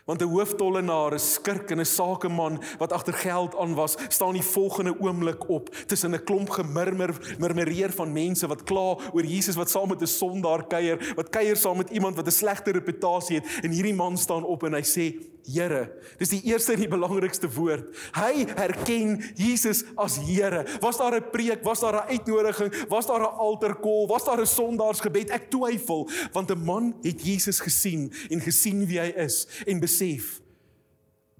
Want 0.08 0.22
'n 0.22 0.32
hooftollenaar, 0.32 1.12
'n 1.14 1.18
skurk 1.18 1.70
en 1.70 1.80
'n 1.80 1.84
sakeman 1.84 2.60
wat 2.78 2.92
agter 2.92 3.12
geld 3.12 3.56
aan 3.56 3.74
was, 3.74 3.96
staan 4.08 4.32
die 4.32 4.42
volgende 4.42 5.00
oomblik 5.00 5.48
op 5.48 5.68
tussen 5.86 6.14
'n 6.14 6.24
klomp 6.24 6.50
gemurmer, 6.50 7.36
murmureer 7.38 7.92
van 7.92 8.12
mense 8.12 8.46
wat 8.46 8.62
kla 8.62 8.96
oor 9.12 9.24
Jesus 9.24 9.54
wat 9.54 9.70
saam 9.70 9.88
met 9.88 10.00
'n 10.00 10.06
sondaar 10.06 10.66
kuier, 10.66 11.12
wat 11.14 11.28
kuier 11.28 11.56
saam 11.56 11.76
met 11.76 11.90
iemand 11.90 12.16
wat 12.16 12.26
'n 12.26 12.30
slegte 12.30 12.72
reputasie 12.72 13.36
het 13.36 13.64
en 13.64 13.70
hierdie 13.70 13.94
man 13.94 14.16
staan 14.16 14.44
op 14.44 14.62
en 14.62 14.72
hy 14.72 14.82
sê 14.82 15.28
Here. 15.48 15.86
Dis 16.20 16.28
die 16.28 16.42
eerste 16.50 16.74
en 16.74 16.82
die 16.82 16.90
belangrikste 16.90 17.48
woord. 17.54 17.88
Hy 18.18 18.44
erken 18.60 19.16
Jesus 19.38 19.80
as 19.96 20.18
Here. 20.26 20.64
Was 20.82 20.98
daar 21.00 21.16
'n 21.16 21.30
preek, 21.32 21.64
was 21.64 21.80
daar 21.80 21.94
'n 21.94 22.08
uitnodiging, 22.08 22.88
was 22.88 23.06
daar 23.06 23.20
'n 23.20 23.36
altarkol, 23.38 24.06
was 24.06 24.24
daar 24.24 24.40
'n 24.40 24.46
sondaarsgebed? 24.46 25.30
Ek 25.30 25.50
twyfel, 25.50 26.08
want 26.32 26.50
'n 26.50 26.64
man 26.64 26.94
het 27.02 27.24
Jesus 27.24 27.60
gesien 27.60 28.12
en 28.28 28.40
gesien 28.40 28.86
wie 28.86 29.00
hy 29.00 29.12
is 29.16 29.46
en 29.66 29.80
besef 29.98 30.40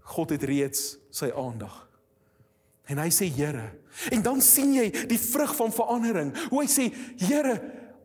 God 0.09 0.31
het 0.31 0.43
reeds 0.43 0.97
sy 1.13 1.29
aandag. 1.37 1.85
En 2.89 2.99
hy 2.99 3.11
sê 3.13 3.29
Here. 3.29 3.75
En 4.11 4.23
dan 4.25 4.41
sien 4.41 4.73
jy 4.73 4.89
die 5.11 5.19
vrug 5.21 5.53
van 5.57 5.73
verandering. 5.73 6.33
Hoe 6.49 6.63
hy 6.63 6.71
sê 6.71 6.89
Here, 7.21 7.59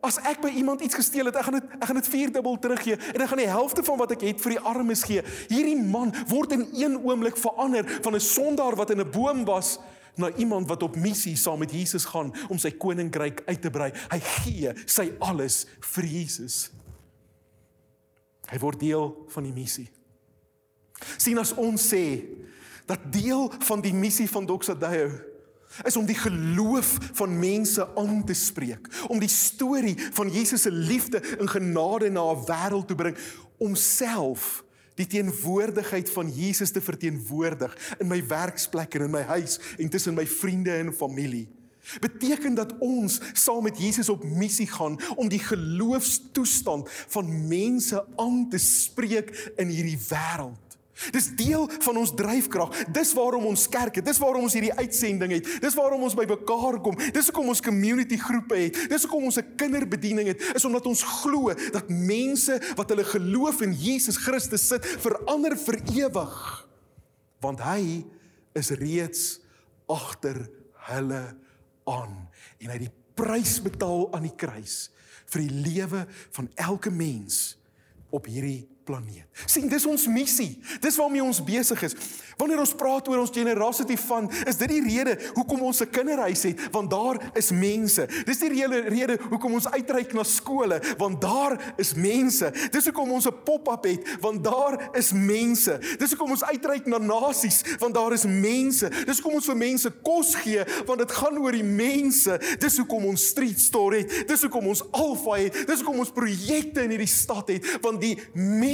As 0.04 0.18
ek 0.20 0.42
by 0.42 0.50
iemand 0.52 0.82
iets 0.84 0.98
gesteel 0.98 1.30
het, 1.30 1.36
ek 1.40 1.46
gaan 1.46 1.54
dit 1.56 1.70
ek 1.78 1.86
gaan 1.88 1.96
dit 1.96 2.08
vierdubbel 2.12 2.58
teruggee 2.60 2.98
en 3.14 3.22
ek 3.24 3.30
gaan 3.30 3.40
die 3.40 3.48
helfte 3.48 3.80
van 3.86 3.96
wat 3.96 4.10
ek 4.12 4.26
het 4.26 4.42
vir 4.44 4.52
die 4.52 4.64
armes 4.68 5.04
gee. 5.08 5.22
Hierdie 5.48 5.78
man 5.80 6.12
word 6.28 6.52
in 6.52 6.66
een 6.76 6.98
oomblik 7.00 7.40
verander 7.40 7.88
van 8.04 8.12
'n 8.12 8.20
sondaar 8.20 8.76
wat 8.76 8.92
in 8.92 9.00
'n 9.00 9.10
boom 9.10 9.46
was 9.48 9.78
na 10.20 10.28
iemand 10.36 10.68
wat 10.68 10.82
op 10.82 10.96
missie 10.96 11.36
saam 11.36 11.58
met 11.58 11.72
Jesus 11.72 12.04
gaan 12.04 12.34
om 12.52 12.58
sy 12.58 12.70
koninkryk 12.76 13.42
uit 13.46 13.62
te 13.62 13.70
brei. 13.70 13.92
Hy 14.12 14.20
gee 14.20 14.72
sy 14.84 15.12
alles 15.18 15.64
vir 15.80 16.04
Jesus. 16.04 16.70
Hy 18.52 18.58
word 18.58 18.80
deel 18.80 19.24
van 19.28 19.42
die 19.42 19.56
missie. 19.56 19.88
Sien 21.16 21.38
as 21.38 21.54
ons 21.54 21.88
sê 21.92 22.24
dat 22.86 23.00
deel 23.12 23.52
van 23.58 23.80
die 23.80 23.94
missie 23.94 24.28
van 24.30 24.46
Doxadeo 24.46 25.10
is 25.82 25.96
om 25.96 26.06
die 26.06 26.18
geloof 26.18 26.98
van 27.18 27.38
mense 27.38 27.88
aan 27.98 28.24
te 28.24 28.34
spreek, 28.34 28.86
om 29.08 29.18
die 29.18 29.30
storie 29.30 29.96
van 30.12 30.30
Jesus 30.30 30.62
se 30.62 30.70
liefde 30.70 31.18
en 31.38 31.48
genade 31.48 32.10
na 32.10 32.30
'n 32.30 32.44
wêreld 32.46 32.86
te 32.86 32.94
bring, 32.94 33.16
om 33.58 33.74
self 33.74 34.62
die 34.94 35.06
teenwoordigheid 35.06 36.10
van 36.10 36.30
Jesus 36.30 36.70
te 36.70 36.80
verteenwoordig 36.80 37.96
in 37.98 38.06
my 38.06 38.20
werksplek 38.26 38.94
en 38.94 39.08
in 39.08 39.10
my 39.10 39.22
huis 39.22 39.58
en 39.78 39.88
tussen 39.88 40.14
my 40.14 40.26
vriende 40.26 40.70
en 40.70 40.94
familie. 40.94 41.48
Beteken 42.00 42.54
dat 42.54 42.78
ons 42.78 43.20
saam 43.32 43.62
met 43.62 43.78
Jesus 43.78 44.08
op 44.08 44.24
missie 44.24 44.66
gaan 44.66 44.98
om 45.16 45.28
die 45.28 45.42
geloofstoestand 45.42 46.88
van 46.90 47.48
mense 47.48 48.04
aan 48.16 48.48
te 48.48 48.58
spreek 48.58 49.52
in 49.56 49.68
hierdie 49.68 49.98
wêreld. 50.08 50.63
Dis 51.12 51.30
deel 51.36 51.68
van 51.80 51.96
ons 52.00 52.14
dryfkrag. 52.16 52.84
Dis 52.94 53.12
waarom 53.16 53.46
ons 53.50 53.68
kerk 53.68 54.00
het. 54.00 54.06
Dis 54.06 54.20
waarom 54.22 54.46
ons 54.46 54.56
hierdie 54.56 54.72
uitsending 54.72 55.36
het. 55.36 55.50
Dis 55.60 55.76
waarom 55.78 56.02
ons 56.06 56.16
by 56.16 56.26
mekaar 56.30 56.80
kom. 56.84 56.96
Dis 56.96 57.30
hoekom 57.30 57.50
ons 57.52 57.62
community 57.64 58.18
groepe 58.20 58.56
het. 58.66 58.80
Dis 58.90 59.06
hoekom 59.06 59.28
ons 59.30 59.38
'n 59.38 59.56
kinderbediening 59.56 60.28
het. 60.28 60.42
Is 60.54 60.64
omdat 60.64 60.86
ons 60.86 61.02
glo 61.02 61.52
dat 61.72 61.88
mense 61.88 62.60
wat 62.76 62.88
hulle 62.88 63.04
geloof 63.04 63.60
in 63.62 63.72
Jesus 63.72 64.16
Christus 64.16 64.68
sit, 64.68 64.86
verander 64.86 65.56
vir 65.58 65.80
ewig. 65.94 66.68
Want 67.40 67.60
hy 67.60 68.04
is 68.54 68.70
reeds 68.70 69.40
agter 69.86 70.48
hulle 70.88 71.36
aan 71.84 72.14
en 72.58 72.70
hy 72.70 72.76
het 72.78 72.86
die 72.86 72.96
prys 73.14 73.58
betaal 73.62 74.08
aan 74.14 74.26
die 74.26 74.36
kruis 74.36 74.90
vir 75.32 75.44
die 75.44 75.62
lewe 75.64 76.04
van 76.36 76.48
elke 76.54 76.90
mens 76.90 77.56
op 78.14 78.28
hierdie 78.30 78.64
planeet. 78.84 79.24
sien, 79.46 79.68
dis 79.68 79.86
ons 79.86 80.06
missie. 80.06 80.58
Dis 80.80 80.96
waarmee 80.96 81.22
ons 81.24 81.40
besig 81.44 81.82
is. 81.82 81.96
Wanneer 82.38 82.60
ons 82.62 82.74
praat 82.76 83.08
oor 83.08 83.22
ons 83.22 83.32
generosity 83.34 83.96
fund, 83.98 84.32
is 84.48 84.58
dit 84.58 84.70
die 84.70 84.82
rede 84.82 85.14
hoekom 85.36 85.62
ons 85.68 85.80
'n 85.80 85.90
kinderhuis 85.90 86.42
het, 86.42 86.60
want 86.72 86.90
daar 86.90 87.16
is 87.34 87.50
mense. 87.50 88.06
Dis 88.26 88.38
die 88.38 88.48
rede 88.48 88.80
rede 88.88 89.18
hoekom 89.30 89.54
ons 89.54 89.68
uitreik 89.70 90.12
na 90.12 90.22
skole, 90.22 90.80
want 90.98 91.20
daar 91.20 91.74
is 91.76 91.94
mense. 91.94 92.52
Dis 92.70 92.84
hoekom 92.84 93.10
ons 93.10 93.26
'n 93.26 93.42
pop-up 93.44 93.84
het, 93.84 94.16
want 94.20 94.44
daar 94.44 94.90
is 94.92 95.12
mense. 95.12 95.78
Dis 95.98 96.10
hoekom 96.10 96.30
ons 96.30 96.44
uitreik 96.44 96.86
na 96.86 96.98
nasies, 96.98 97.62
want 97.78 97.94
daar 97.94 98.12
is 98.12 98.24
mense. 98.24 98.88
Dis 98.88 99.18
hoekom 99.18 99.34
ons 99.34 99.46
vir 99.46 99.56
mense 99.56 99.90
kos 100.02 100.34
gee, 100.34 100.64
want 100.86 100.98
dit 100.98 101.12
gaan 101.12 101.38
oor 101.38 101.52
die 101.52 101.64
mense. 101.64 102.38
Dis 102.58 102.76
hoekom 102.76 103.04
ons 103.04 103.26
street 103.26 103.60
store 103.60 103.96
het. 103.96 104.28
Dis 104.28 104.40
hoekom 104.42 104.66
ons 104.66 104.82
Alpha 104.90 105.38
het. 105.38 105.66
Dis 105.66 105.80
hoekom 105.80 105.98
ons 105.98 106.10
projekte 106.10 106.82
in 106.82 106.90
hierdie 106.90 107.06
stad 107.06 107.48
het, 107.48 107.78
want 107.80 108.00
die 108.00 108.18
mense 108.32 108.73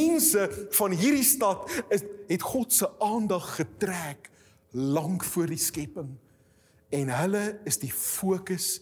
van 0.71 0.97
hierdie 0.97 1.27
stad 1.27 1.71
is 1.89 2.05
het 2.31 2.43
God 2.43 2.73
se 2.73 2.89
aandag 3.03 3.55
getrek 3.59 4.31
lank 4.71 5.25
voor 5.25 5.51
die 5.51 5.61
skepping 5.61 6.17
en 6.91 7.11
hulle 7.15 7.43
is 7.69 7.79
die 7.79 7.93
fokus 7.93 8.81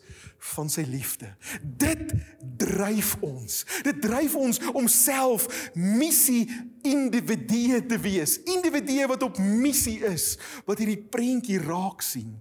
van 0.55 0.71
sy 0.73 0.85
liefde. 0.89 1.29
Dit 1.61 2.15
dryf 2.61 3.17
ons. 3.25 3.61
Dit 3.85 4.01
dryf 4.01 4.37
ons 4.39 4.61
om 4.73 4.89
self 4.89 5.49
missie 5.77 6.47
individue 6.89 7.83
te 7.91 7.99
wees. 8.01 8.39
Individue 8.49 9.09
wat 9.11 9.27
op 9.27 9.41
missie 9.43 9.99
is, 10.09 10.37
wat 10.69 10.81
hierdie 10.81 11.03
prentjie 11.13 11.61
raak 11.61 12.05
sien. 12.05 12.33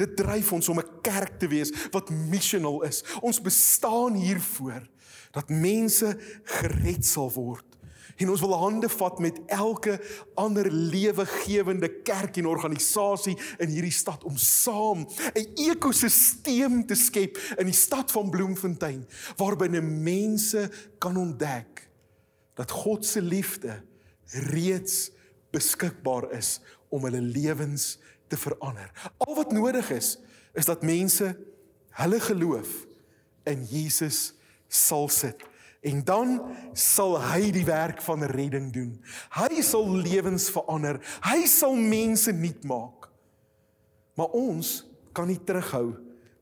Dit 0.00 0.16
dryf 0.16 0.54
ons 0.56 0.70
om 0.72 0.80
'n 0.80 1.00
kerk 1.04 1.36
te 1.38 1.48
wees 1.48 1.72
wat 1.92 2.10
missional 2.10 2.82
is. 2.88 3.04
Ons 3.20 3.40
bestaan 3.40 4.14
hiervoor 4.14 4.88
dat 5.32 5.48
mense 5.48 6.16
gered 6.44 7.04
sal 7.04 7.30
word 7.30 7.69
En 8.20 8.28
ons 8.28 8.40
wil 8.44 8.52
hande 8.60 8.88
vat 8.92 9.18
met 9.18 9.38
elke 9.48 9.94
ander 10.38 10.68
lewegewende 10.70 11.88
kerk 12.04 12.36
en 12.36 12.50
organisasie 12.50 13.36
in 13.58 13.72
hierdie 13.72 13.94
stad 13.94 14.24
om 14.28 14.36
saam 14.36 15.06
'n 15.32 15.46
ekosisteem 15.70 16.84
te 16.86 16.94
skep 16.94 17.38
in 17.56 17.66
die 17.66 17.76
stad 17.76 18.12
van 18.12 18.30
Bloemfontein 18.30 19.06
waarbinne 19.36 19.80
mense 19.80 20.70
kan 20.98 21.16
ontdek 21.16 21.88
dat 22.54 22.70
God 22.70 23.06
se 23.06 23.22
liefde 23.22 23.82
reeds 24.52 25.10
beskikbaar 25.50 26.30
is 26.32 26.60
om 26.88 27.04
hulle 27.04 27.20
lewens 27.20 27.98
te 28.28 28.36
verander. 28.36 28.90
Al 29.18 29.34
wat 29.34 29.52
nodig 29.52 29.90
is 29.90 30.18
is 30.52 30.64
dat 30.64 30.82
mense 30.82 31.36
hulle 31.90 32.20
geloof 32.20 32.86
in 33.44 33.64
Jesus 33.64 34.34
sal 34.68 35.08
sit 35.08 35.49
En 35.80 36.02
dan 36.04 36.34
sal 36.76 37.16
hy 37.30 37.50
die 37.54 37.64
werk 37.64 38.02
van 38.04 38.24
redding 38.28 38.68
doen. 38.72 38.92
Hy 39.32 39.62
sal 39.64 39.88
lewens 39.88 40.50
verander. 40.52 41.00
Hy 41.24 41.46
sal 41.48 41.76
mense 41.76 42.32
nuut 42.36 42.64
maak. 42.68 43.08
Maar 44.18 44.36
ons 44.36 44.82
kan 45.16 45.30
nie 45.30 45.40
terughou 45.40 45.94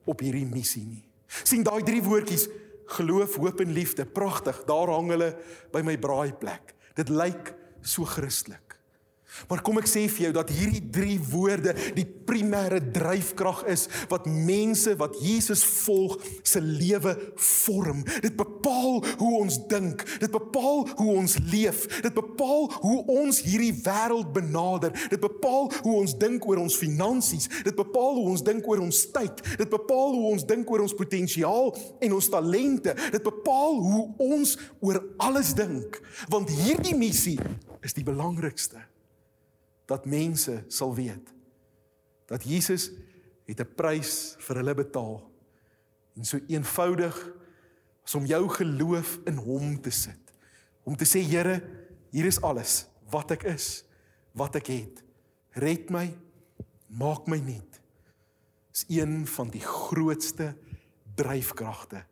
op 0.09 0.24
hierdie 0.24 0.48
missie 0.48 0.87
nie. 0.87 1.05
sien 1.44 1.62
daai 1.62 1.83
drie 1.85 2.01
woordjies 2.03 2.46
geloof, 2.88 3.37
hoop 3.37 3.61
en 3.61 3.72
liefde, 3.77 4.07
pragtig. 4.07 4.62
Daar 4.64 4.88
hang 4.88 5.11
hulle 5.12 5.35
by 5.74 5.83
my 5.85 5.98
braaiplek. 6.01 6.74
Dit 6.96 7.12
lyk 7.12 7.53
so 7.85 8.09
Christelik. 8.09 8.67
Maar 9.48 9.60
kom 9.64 9.78
ek 9.80 9.88
sê 9.88 10.06
vir 10.10 10.28
jou 10.28 10.32
dat 10.38 10.50
hierdie 10.52 10.82
drie 10.92 11.18
woorde 11.30 11.74
die 11.96 12.06
primêre 12.28 12.80
dryfkrag 12.92 13.62
is 13.70 13.86
wat 14.10 14.26
mense 14.26 14.94
wat 15.00 15.16
Jesus 15.22 15.62
volg 15.84 16.16
se 16.42 16.60
lewe 16.64 17.14
vorm. 17.36 18.02
Dit 18.24 18.36
bepaal 18.40 18.98
hoe 19.20 19.30
ons 19.38 19.60
dink, 19.70 20.02
dit 20.20 20.32
bepaal 20.32 20.84
hoe 20.98 21.10
ons 21.14 21.38
leef, 21.52 21.84
dit 22.02 22.14
bepaal 22.14 22.68
hoe 22.80 22.98
ons 23.20 23.40
hierdie 23.46 23.72
wêreld 23.84 24.32
benader, 24.34 24.96
dit 25.12 25.20
bepaal 25.22 25.70
hoe 25.76 25.96
ons 26.00 26.16
dink 26.18 26.48
oor 26.48 26.64
ons 26.64 26.80
finansies, 26.80 27.48
dit 27.68 27.76
bepaal 27.78 28.18
hoe 28.18 28.28
ons 28.34 28.44
dink 28.44 28.68
oor 28.68 28.82
ons 28.84 29.04
tyd, 29.14 29.44
dit 29.60 29.70
bepaal 29.70 30.12
hoe 30.16 30.34
ons 30.34 30.46
dink 30.48 30.68
oor 30.72 30.84
ons 30.84 30.98
potensiaal 30.98 31.72
en 32.04 32.18
ons 32.18 32.30
talente, 32.32 32.96
dit 33.14 33.24
bepaal 33.24 33.80
hoe 33.86 34.04
ons 34.28 34.58
oor 34.84 35.02
alles 35.28 35.54
dink, 35.56 36.00
want 36.32 36.52
hierdie 36.64 36.96
missie 36.98 37.38
is 37.84 37.94
die 37.96 38.06
belangrikste 38.06 38.82
dat 39.88 40.07
mense 40.07 40.64
sal 40.68 40.94
weet 40.94 41.33
dat 42.29 42.44
Jesus 42.44 42.90
het 43.48 43.61
'n 43.61 43.74
prys 43.74 44.37
vir 44.38 44.57
hulle 44.57 44.74
betaal. 44.74 45.31
En 46.16 46.24
so 46.24 46.38
eenvoudig 46.46 47.33
as 48.05 48.14
om 48.14 48.27
jou 48.27 48.48
geloof 48.48 49.18
in 49.24 49.37
hom 49.37 49.81
te 49.81 49.90
sit. 49.90 50.33
Om 50.85 50.96
te 50.96 51.05
sê 51.05 51.20
Here, 51.24 51.62
hier 52.11 52.24
is 52.24 52.40
alles 52.40 52.87
wat 53.11 53.31
ek 53.31 53.42
is, 53.42 53.85
wat 54.33 54.55
ek 54.55 54.66
het. 54.66 55.03
Red 55.51 55.90
my, 55.90 56.16
maak 56.87 57.27
my 57.27 57.38
nuut. 57.38 57.81
Is 58.72 58.85
een 58.88 59.27
van 59.27 59.48
die 59.48 59.64
grootste 59.64 60.57
dryfkragte 61.14 62.05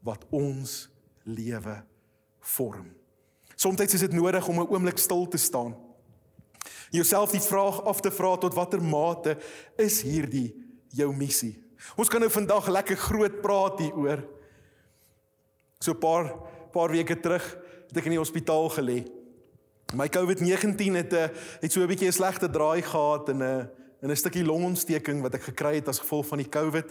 wat 0.00 0.26
ons 0.30 0.90
lewe 1.22 1.84
vorm. 2.40 2.92
Somstyds 3.56 3.94
is 3.94 4.00
dit 4.00 4.12
nodig 4.12 4.48
om 4.48 4.60
'n 4.60 4.68
oomblik 4.68 4.98
stil 4.98 5.28
te 5.28 5.36
staan 5.38 5.91
jouself 6.90 7.30
die 7.30 7.40
vraag 7.40 7.84
af 7.84 8.00
te 8.00 8.10
vra 8.10 8.36
tot 8.36 8.54
watter 8.54 8.82
mate 8.82 9.36
is 9.76 10.02
hierdie 10.02 10.52
jou 10.92 11.08
missie. 11.16 11.56
Ons 11.96 12.08
kan 12.08 12.20
nou 12.20 12.30
vandag 12.30 12.68
lekker 12.68 12.96
groot 12.96 13.40
praat 13.42 13.80
hieroor. 13.82 14.22
So 15.80 15.92
'n 15.92 15.98
paar 15.98 16.34
paar 16.72 16.90
weke 16.90 17.20
terug 17.20 17.44
het 17.88 17.96
ek 17.96 18.04
in 18.04 18.16
die 18.16 18.22
hospitaal 18.22 18.70
gelê. 18.70 19.04
My 19.92 20.08
COVID-19 20.08 20.94
het 20.96 21.12
'n 21.12 21.16
eh, 21.16 21.28
het 21.60 21.72
so 21.72 21.80
'n 21.80 21.86
bietjie 21.86 22.08
'n 22.08 22.12
slegte 22.12 22.50
draai 22.50 22.82
gehad 22.82 23.28
en 23.28 23.38
'n 23.38 23.42
eh, 23.42 23.66
'n 24.02 24.10
'n 24.10 24.16
stukkie 24.16 24.44
longontsteking 24.44 25.22
wat 25.22 25.34
ek 25.34 25.42
gekry 25.42 25.74
het 25.74 25.88
as 25.88 25.98
gevolg 25.98 26.26
van 26.26 26.38
die 26.38 26.48
COVID. 26.48 26.86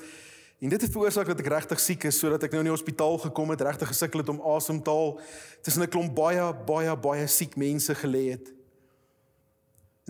En 0.60 0.70
dit 0.70 0.82
het 0.82 0.92
veroorsaak 0.92 1.28
dat 1.28 1.40
ek 1.40 1.48
regtig 1.48 1.80
siek 1.80 2.04
is 2.04 2.20
sodat 2.20 2.44
ek 2.44 2.52
nou 2.52 2.60
in 2.62 2.70
die 2.70 2.78
hospitaal 2.78 3.18
gekom 3.18 3.50
het, 3.50 3.62
regtig 3.62 3.88
gesukkel 3.88 4.20
het 4.20 4.30
om 4.30 4.42
asem 4.42 4.84
te 4.84 4.90
haal 4.90 5.20
tussen 5.62 5.82
'n 5.82 5.90
klomp 5.90 6.16
baie 6.16 6.54
baie 6.66 6.98
baie 6.98 7.28
siek 7.28 7.56
mense 7.56 7.96
gelê 7.96 8.30
het. 8.30 8.54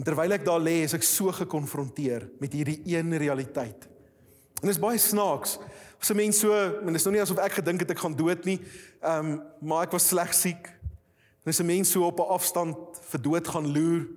En 0.02 0.06
terwyl 0.08 0.34
ek 0.34 0.46
daar 0.48 0.58
lê, 0.58 0.80
is 0.82 0.96
ek 0.98 1.04
so 1.06 1.30
gekonfronteer 1.30 2.24
met 2.42 2.56
hierdie 2.58 2.80
een 2.90 3.14
realiteit. 3.22 3.84
En 4.58 4.64
dit 4.66 4.72
is 4.74 4.80
baie 4.82 4.98
snaaks. 4.98 5.60
As 6.02 6.10
'n 6.10 6.18
mens 6.18 6.40
so, 6.40 6.50
en 6.58 6.88
dit 6.90 6.96
is 6.96 7.06
nog 7.06 7.14
nie 7.14 7.22
asof 7.22 7.38
ek 7.38 7.62
gedink 7.62 7.80
het 7.82 7.92
ek 7.92 8.00
gaan 8.00 8.16
dood 8.18 8.44
nie, 8.46 8.60
ehm, 9.02 9.26
um, 9.26 9.42
maar 9.62 9.84
ek 9.84 9.92
was 9.92 10.08
sleg 10.08 10.34
siek. 10.34 10.66
En 11.46 11.54
as 11.54 11.60
'n 11.60 11.66
mens 11.66 11.92
so 11.92 12.02
op 12.02 12.18
'n 12.18 12.34
afstand 12.34 12.76
vir 13.12 13.22
dood 13.22 13.48
gaan 13.48 13.72
loer, 13.72 14.08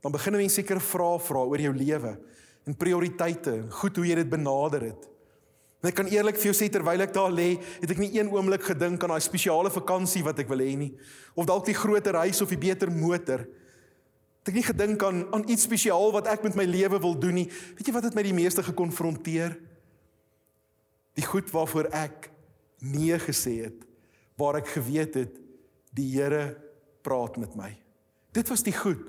dan 0.00 0.12
begin 0.12 0.32
'n 0.32 0.36
mens 0.38 0.54
sekere 0.54 0.80
vrae 0.80 1.20
vra 1.20 1.38
oor 1.44 1.60
jou 1.60 1.74
lewe 1.74 2.18
en 2.64 2.76
prioriteite 2.76 3.52
en 3.52 3.70
goed 3.70 3.96
hoe 3.96 4.06
jy 4.06 4.14
dit 4.14 4.30
benader 4.30 4.80
het. 4.80 5.08
En 5.82 5.88
ek 5.88 5.94
kan 5.94 6.06
eerlik 6.06 6.36
vir 6.36 6.52
jou 6.52 6.54
sê 6.54 6.70
terwyl 6.70 7.00
ek 7.02 7.12
daar 7.12 7.30
lê, 7.30 7.58
het 7.80 7.90
ek 7.90 7.98
nie 7.98 8.18
een 8.18 8.30
oomblik 8.32 8.62
gedink 8.62 9.02
aan 9.02 9.10
daai 9.10 9.20
spesiale 9.20 9.70
vakansie 9.70 10.24
wat 10.24 10.38
ek 10.38 10.48
wil 10.48 10.58
hê 10.58 10.74
nie, 10.76 10.96
of 11.34 11.44
dalk 11.44 11.66
die 11.66 11.74
groter 11.74 12.14
huis 12.14 12.40
of 12.40 12.48
die 12.48 12.56
beter 12.56 12.90
motor 12.90 13.38
nie 13.38 13.67
het 14.48 14.56
ek 14.56 14.62
nie 14.62 14.64
gedink 14.64 15.02
aan 15.04 15.26
aan 15.36 15.44
iets 15.50 15.66
spesiaal 15.68 16.08
wat 16.14 16.28
ek 16.32 16.46
met 16.46 16.56
my 16.56 16.64
lewe 16.64 17.00
wil 17.02 17.12
doen 17.20 17.36
nie. 17.42 17.48
Weet 17.76 17.90
jy 17.90 17.92
wat 17.92 18.08
het 18.08 18.16
my 18.16 18.24
die 18.24 18.36
meeste 18.36 18.64
gekonfronteer? 18.64 19.58
Die 21.18 21.26
goed 21.26 21.50
waarvoor 21.52 21.90
ek 21.92 22.30
nee 22.80 23.18
gesê 23.20 23.58
het, 23.66 23.84
waar 24.38 24.62
ek 24.62 24.72
geweet 24.72 25.18
het 25.18 25.36
die 25.92 26.08
Here 26.14 26.56
praat 27.04 27.36
met 27.36 27.56
my. 27.58 27.74
Dit 28.32 28.48
was 28.48 28.64
die 28.64 28.76
goed 28.76 29.04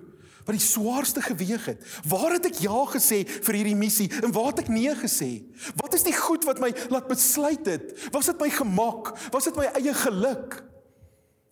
wat 0.50 0.58
die 0.58 0.66
swaarste 0.66 1.22
geweg 1.22 1.68
het. 1.70 1.84
Waar 2.10 2.34
het 2.40 2.48
ek 2.50 2.64
ja 2.64 2.80
gesê 2.90 3.22
vir 3.28 3.60
hierdie 3.60 3.78
missie 3.78 4.08
en 4.24 4.34
waar 4.34 4.50
het 4.50 4.64
ek 4.64 4.72
nee 4.74 4.96
gesê? 4.98 5.44
Wat 5.78 5.94
is 5.94 6.08
die 6.08 6.16
goed 6.16 6.48
wat 6.50 6.60
my 6.64 6.72
laat 6.90 7.06
besluit 7.12 7.68
het? 7.70 7.94
Was 8.16 8.32
dit 8.32 8.42
my 8.42 8.50
gemak? 8.50 9.14
Was 9.36 9.46
dit 9.46 9.60
my 9.60 9.70
eie 9.78 9.94
geluk? 9.94 10.58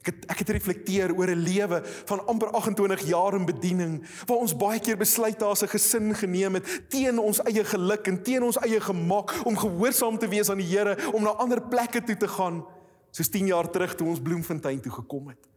Ek 0.08 0.14
het 0.14 0.28
ek 0.32 0.40
het 0.40 0.52
reflekteer 0.56 1.12
oor 1.12 1.28
'n 1.28 1.44
lewe 1.44 1.82
van 1.84 2.26
amper 2.28 2.48
28 2.56 3.02
jaar 3.08 3.36
in 3.36 3.46
bediening 3.46 4.00
waar 4.26 4.38
ons 4.38 4.56
baie 4.56 4.80
keer 4.80 4.98
besluite 4.98 5.44
as 5.46 5.64
'n 5.64 5.68
gesin 5.68 6.16
geneem 6.16 6.54
het 6.54 6.90
teen 6.90 7.20
ons 7.20 7.42
eie 7.44 7.64
geluk 7.64 8.08
en 8.08 8.24
teen 8.24 8.44
ons 8.44 8.58
eie 8.58 8.80
gemak 8.80 9.36
om 9.46 9.58
gehoorsaam 9.58 10.18
te 10.18 10.28
wees 10.28 10.50
aan 10.50 10.58
die 10.58 10.68
Here, 10.78 11.12
om 11.12 11.24
na 11.24 11.30
ander 11.30 11.62
plekke 11.62 12.04
toe 12.04 12.18
te 12.18 12.28
gaan, 12.28 12.64
soos 13.12 13.30
10 13.30 13.48
jaar 13.48 13.70
terug 13.70 13.96
toe 13.96 14.08
ons 14.08 14.22
Bloemfontein 14.22 14.82
toe 14.82 14.92
gekom 14.92 15.28
het. 15.28 15.48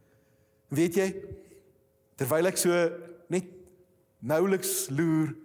Weet 0.67 0.95
jy, 0.95 1.15
terwyl 2.15 2.45
ek 2.47 2.57
so 2.57 2.91
net 3.29 3.45
nouliks 4.19 4.89
loer 4.89 5.35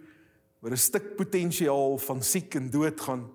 oor 0.61 0.71
'n 0.71 0.77
stuk 0.77 1.15
potensiaal 1.15 1.97
van 1.97 2.21
siek 2.21 2.55
en 2.55 2.69
dood 2.69 2.99
gaan, 2.99 3.29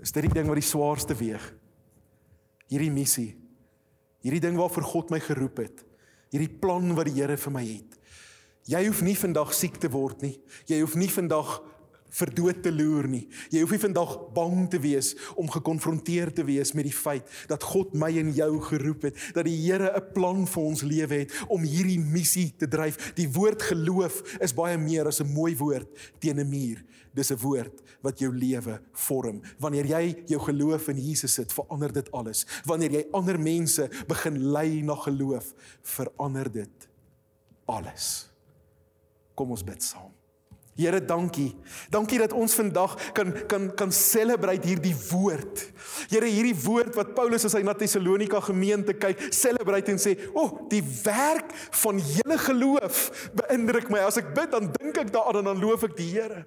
is 0.00 0.12
dit 0.12 0.22
die 0.22 0.32
ding 0.34 0.46
wat 0.46 0.60
die 0.60 0.70
swaarste 0.70 1.14
weeg. 1.14 1.54
Hierdie 2.68 2.90
missie 2.90 3.41
Hierdie 4.22 4.42
ding 4.42 4.58
waarvoor 4.58 4.86
God 4.86 5.10
my 5.10 5.20
geroep 5.22 5.62
het. 5.64 5.84
Hierdie 6.32 6.52
plan 6.62 6.94
wat 6.96 7.10
die 7.10 7.18
Here 7.18 7.36
vir 7.36 7.54
my 7.54 7.64
het. 7.66 7.98
Jy 8.70 8.84
hoef 8.86 9.02
nie 9.02 9.16
vandag 9.18 9.50
siek 9.54 9.80
te 9.82 9.90
word 9.90 10.22
nie. 10.22 10.36
Jy 10.70 10.78
hoef 10.84 10.94
nie 10.98 11.10
vandag 11.10 11.58
vir 12.12 12.32
dood 12.36 12.62
te 12.64 12.72
loer 12.72 13.08
nie. 13.08 13.24
Jy 13.52 13.62
hoef 13.64 13.72
nie 13.74 13.82
vandag 13.82 14.14
bang 14.36 14.66
te 14.70 14.80
wees 14.82 15.12
om 15.40 15.50
gekonfronteer 15.50 16.32
te 16.36 16.44
wees 16.44 16.74
met 16.76 16.86
die 16.88 16.94
feit 16.94 17.28
dat 17.48 17.64
God 17.64 17.94
my 17.98 18.10
en 18.20 18.32
jou 18.36 18.50
geroep 18.68 19.08
het, 19.08 19.20
dat 19.36 19.48
die 19.48 19.56
Here 19.62 19.92
'n 19.96 20.12
plan 20.12 20.46
vir 20.46 20.62
ons 20.62 20.82
lewe 20.82 21.14
het 21.24 21.32
om 21.48 21.62
hierdie 21.62 22.00
missie 22.00 22.52
te 22.56 22.68
dryf. 22.68 23.14
Die 23.14 23.28
woord 23.28 23.62
geloof 23.62 24.22
is 24.40 24.54
baie 24.54 24.78
meer 24.78 25.06
as 25.06 25.20
'n 25.20 25.32
mooi 25.32 25.56
woord 25.56 25.88
teen 26.20 26.38
'n 26.38 26.48
muur. 26.48 26.84
Dis 27.14 27.30
'n 27.30 27.38
woord 27.38 27.82
wat 28.02 28.18
jou 28.18 28.32
lewe 28.34 28.80
vorm. 28.92 29.42
Wanneer 29.58 29.86
jy 29.86 30.24
jou 30.26 30.40
geloof 30.40 30.88
in 30.88 30.98
Jesus 30.98 31.34
sit, 31.34 31.52
verander 31.52 31.92
dit 31.92 32.10
alles. 32.12 32.46
Wanneer 32.64 32.90
jy 32.90 33.06
ander 33.12 33.38
mense 33.40 33.88
begin 34.08 34.52
lei 34.52 34.82
na 34.82 34.94
geloof, 34.94 35.54
verander 35.82 36.52
dit 36.52 36.88
alles. 37.64 38.28
Kom 39.34 39.50
ons 39.50 39.64
bid 39.64 39.82
saam. 39.82 40.21
Here, 40.72 41.04
dankie. 41.04 41.50
Dankie 41.92 42.16
dat 42.22 42.32
ons 42.32 42.54
vandag 42.56 42.94
kan 43.12 43.32
kan 43.46 43.68
kan 43.76 43.90
celebrate 43.92 44.64
hierdie 44.64 44.94
woord. 45.10 45.66
Here, 46.08 46.24
hierdie 46.24 46.56
woord 46.64 46.96
wat 46.96 47.12
Paulus 47.12 47.44
as 47.44 47.52
hy 47.58 47.60
na 47.66 47.74
Tessalonika 47.76 48.40
gemeente 48.40 48.96
kyk, 48.96 49.20
celebrate 49.36 49.92
en 49.92 50.00
sê, 50.00 50.16
"O, 50.32 50.40
oh, 50.40 50.68
die 50.72 50.80
werk 51.04 51.52
van 51.84 52.00
julle 52.00 52.38
geloof 52.38 53.28
beïndruk 53.36 53.90
my. 53.90 54.00
As 54.00 54.16
ek 54.16 54.32
bid, 54.34 54.50
dan 54.50 54.72
dink 54.72 54.96
ek 54.96 55.12
daaraan 55.12 55.44
en 55.44 55.52
dan 55.52 55.60
loof 55.60 55.84
ek 55.84 55.96
die 55.96 56.08
Here." 56.08 56.46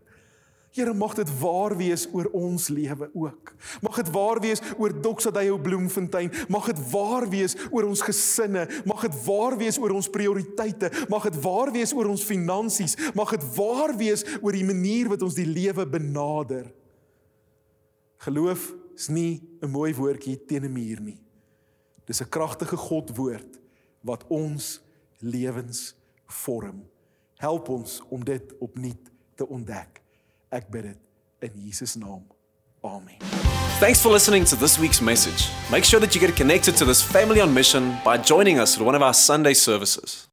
Here 0.75 0.93
mag 0.93 1.13
dit 1.15 1.29
waar 1.39 1.71
wees 1.79 2.03
oor 2.11 2.27
ons 2.35 2.67
lewe 2.67 3.07
ook. 3.13 3.53
Mag 3.81 3.95
dit 3.95 4.09
waar 4.11 4.41
wees 4.43 4.59
oor 4.77 4.91
Doxadeo 5.01 5.55
Bloemfontein. 5.57 6.31
Mag 6.51 6.65
dit 6.67 6.81
waar 6.91 7.29
wees 7.31 7.55
oor 7.71 7.87
ons 7.87 8.01
gesinne. 8.03 8.65
Mag 8.83 9.05
dit 9.07 9.15
waar 9.23 9.55
wees 9.57 9.79
oor 9.79 9.95
ons 9.95 10.11
prioriteite. 10.11 10.91
Mag 11.07 11.29
dit 11.29 11.39
waar 11.41 11.71
wees 11.71 11.95
oor 11.95 12.11
ons 12.11 12.27
finansies. 12.27 12.97
Mag 13.15 13.31
dit 13.37 13.47
waar 13.55 13.95
wees 13.95 14.27
oor 14.41 14.51
die 14.51 14.67
manier 14.67 15.07
wat 15.13 15.23
ons 15.23 15.39
die 15.39 15.47
lewe 15.47 15.87
benader. 15.87 16.67
Geloof 18.27 18.73
is 18.95 19.07
nie 19.07 19.41
'n 19.61 19.71
mooi 19.71 19.93
woordjie 19.95 20.45
teen 20.45 20.65
'n 20.65 20.73
muur 20.73 20.99
nie. 20.99 21.21
Dis 22.05 22.21
'n 22.21 22.29
kragtige 22.29 22.75
God 22.77 23.15
woord 23.15 23.59
wat 24.01 24.27
ons 24.27 24.81
lewens 25.19 25.95
vorm. 26.27 26.83
Help 27.37 27.69
ons 27.69 28.01
om 28.09 28.23
dit 28.23 28.53
opnuut 28.59 29.11
te 29.35 29.47
ontdek. 29.47 30.04
Ek 30.51 30.69
bid 30.71 30.83
dit 30.83 30.97
in 31.41 31.61
Jesus 31.65 31.95
naam. 31.95 32.23
Amen. 32.83 33.17
Thanks 33.79 34.01
for 34.01 34.09
listening 34.09 34.45
to 34.45 34.55
this 34.55 34.79
week's 34.79 35.01
message. 35.01 35.49
Make 35.71 35.83
sure 35.83 35.99
that 35.99 36.13
you 36.15 36.21
get 36.21 36.35
connected 36.35 36.75
to 36.77 36.85
this 36.85 37.01
family 37.01 37.41
on 37.41 37.53
mission 37.53 37.97
by 38.05 38.17
joining 38.17 38.59
us 38.59 38.77
at 38.77 38.85
one 38.85 38.95
of 38.95 39.01
our 39.01 39.13
Sunday 39.13 39.53
services. 39.53 40.27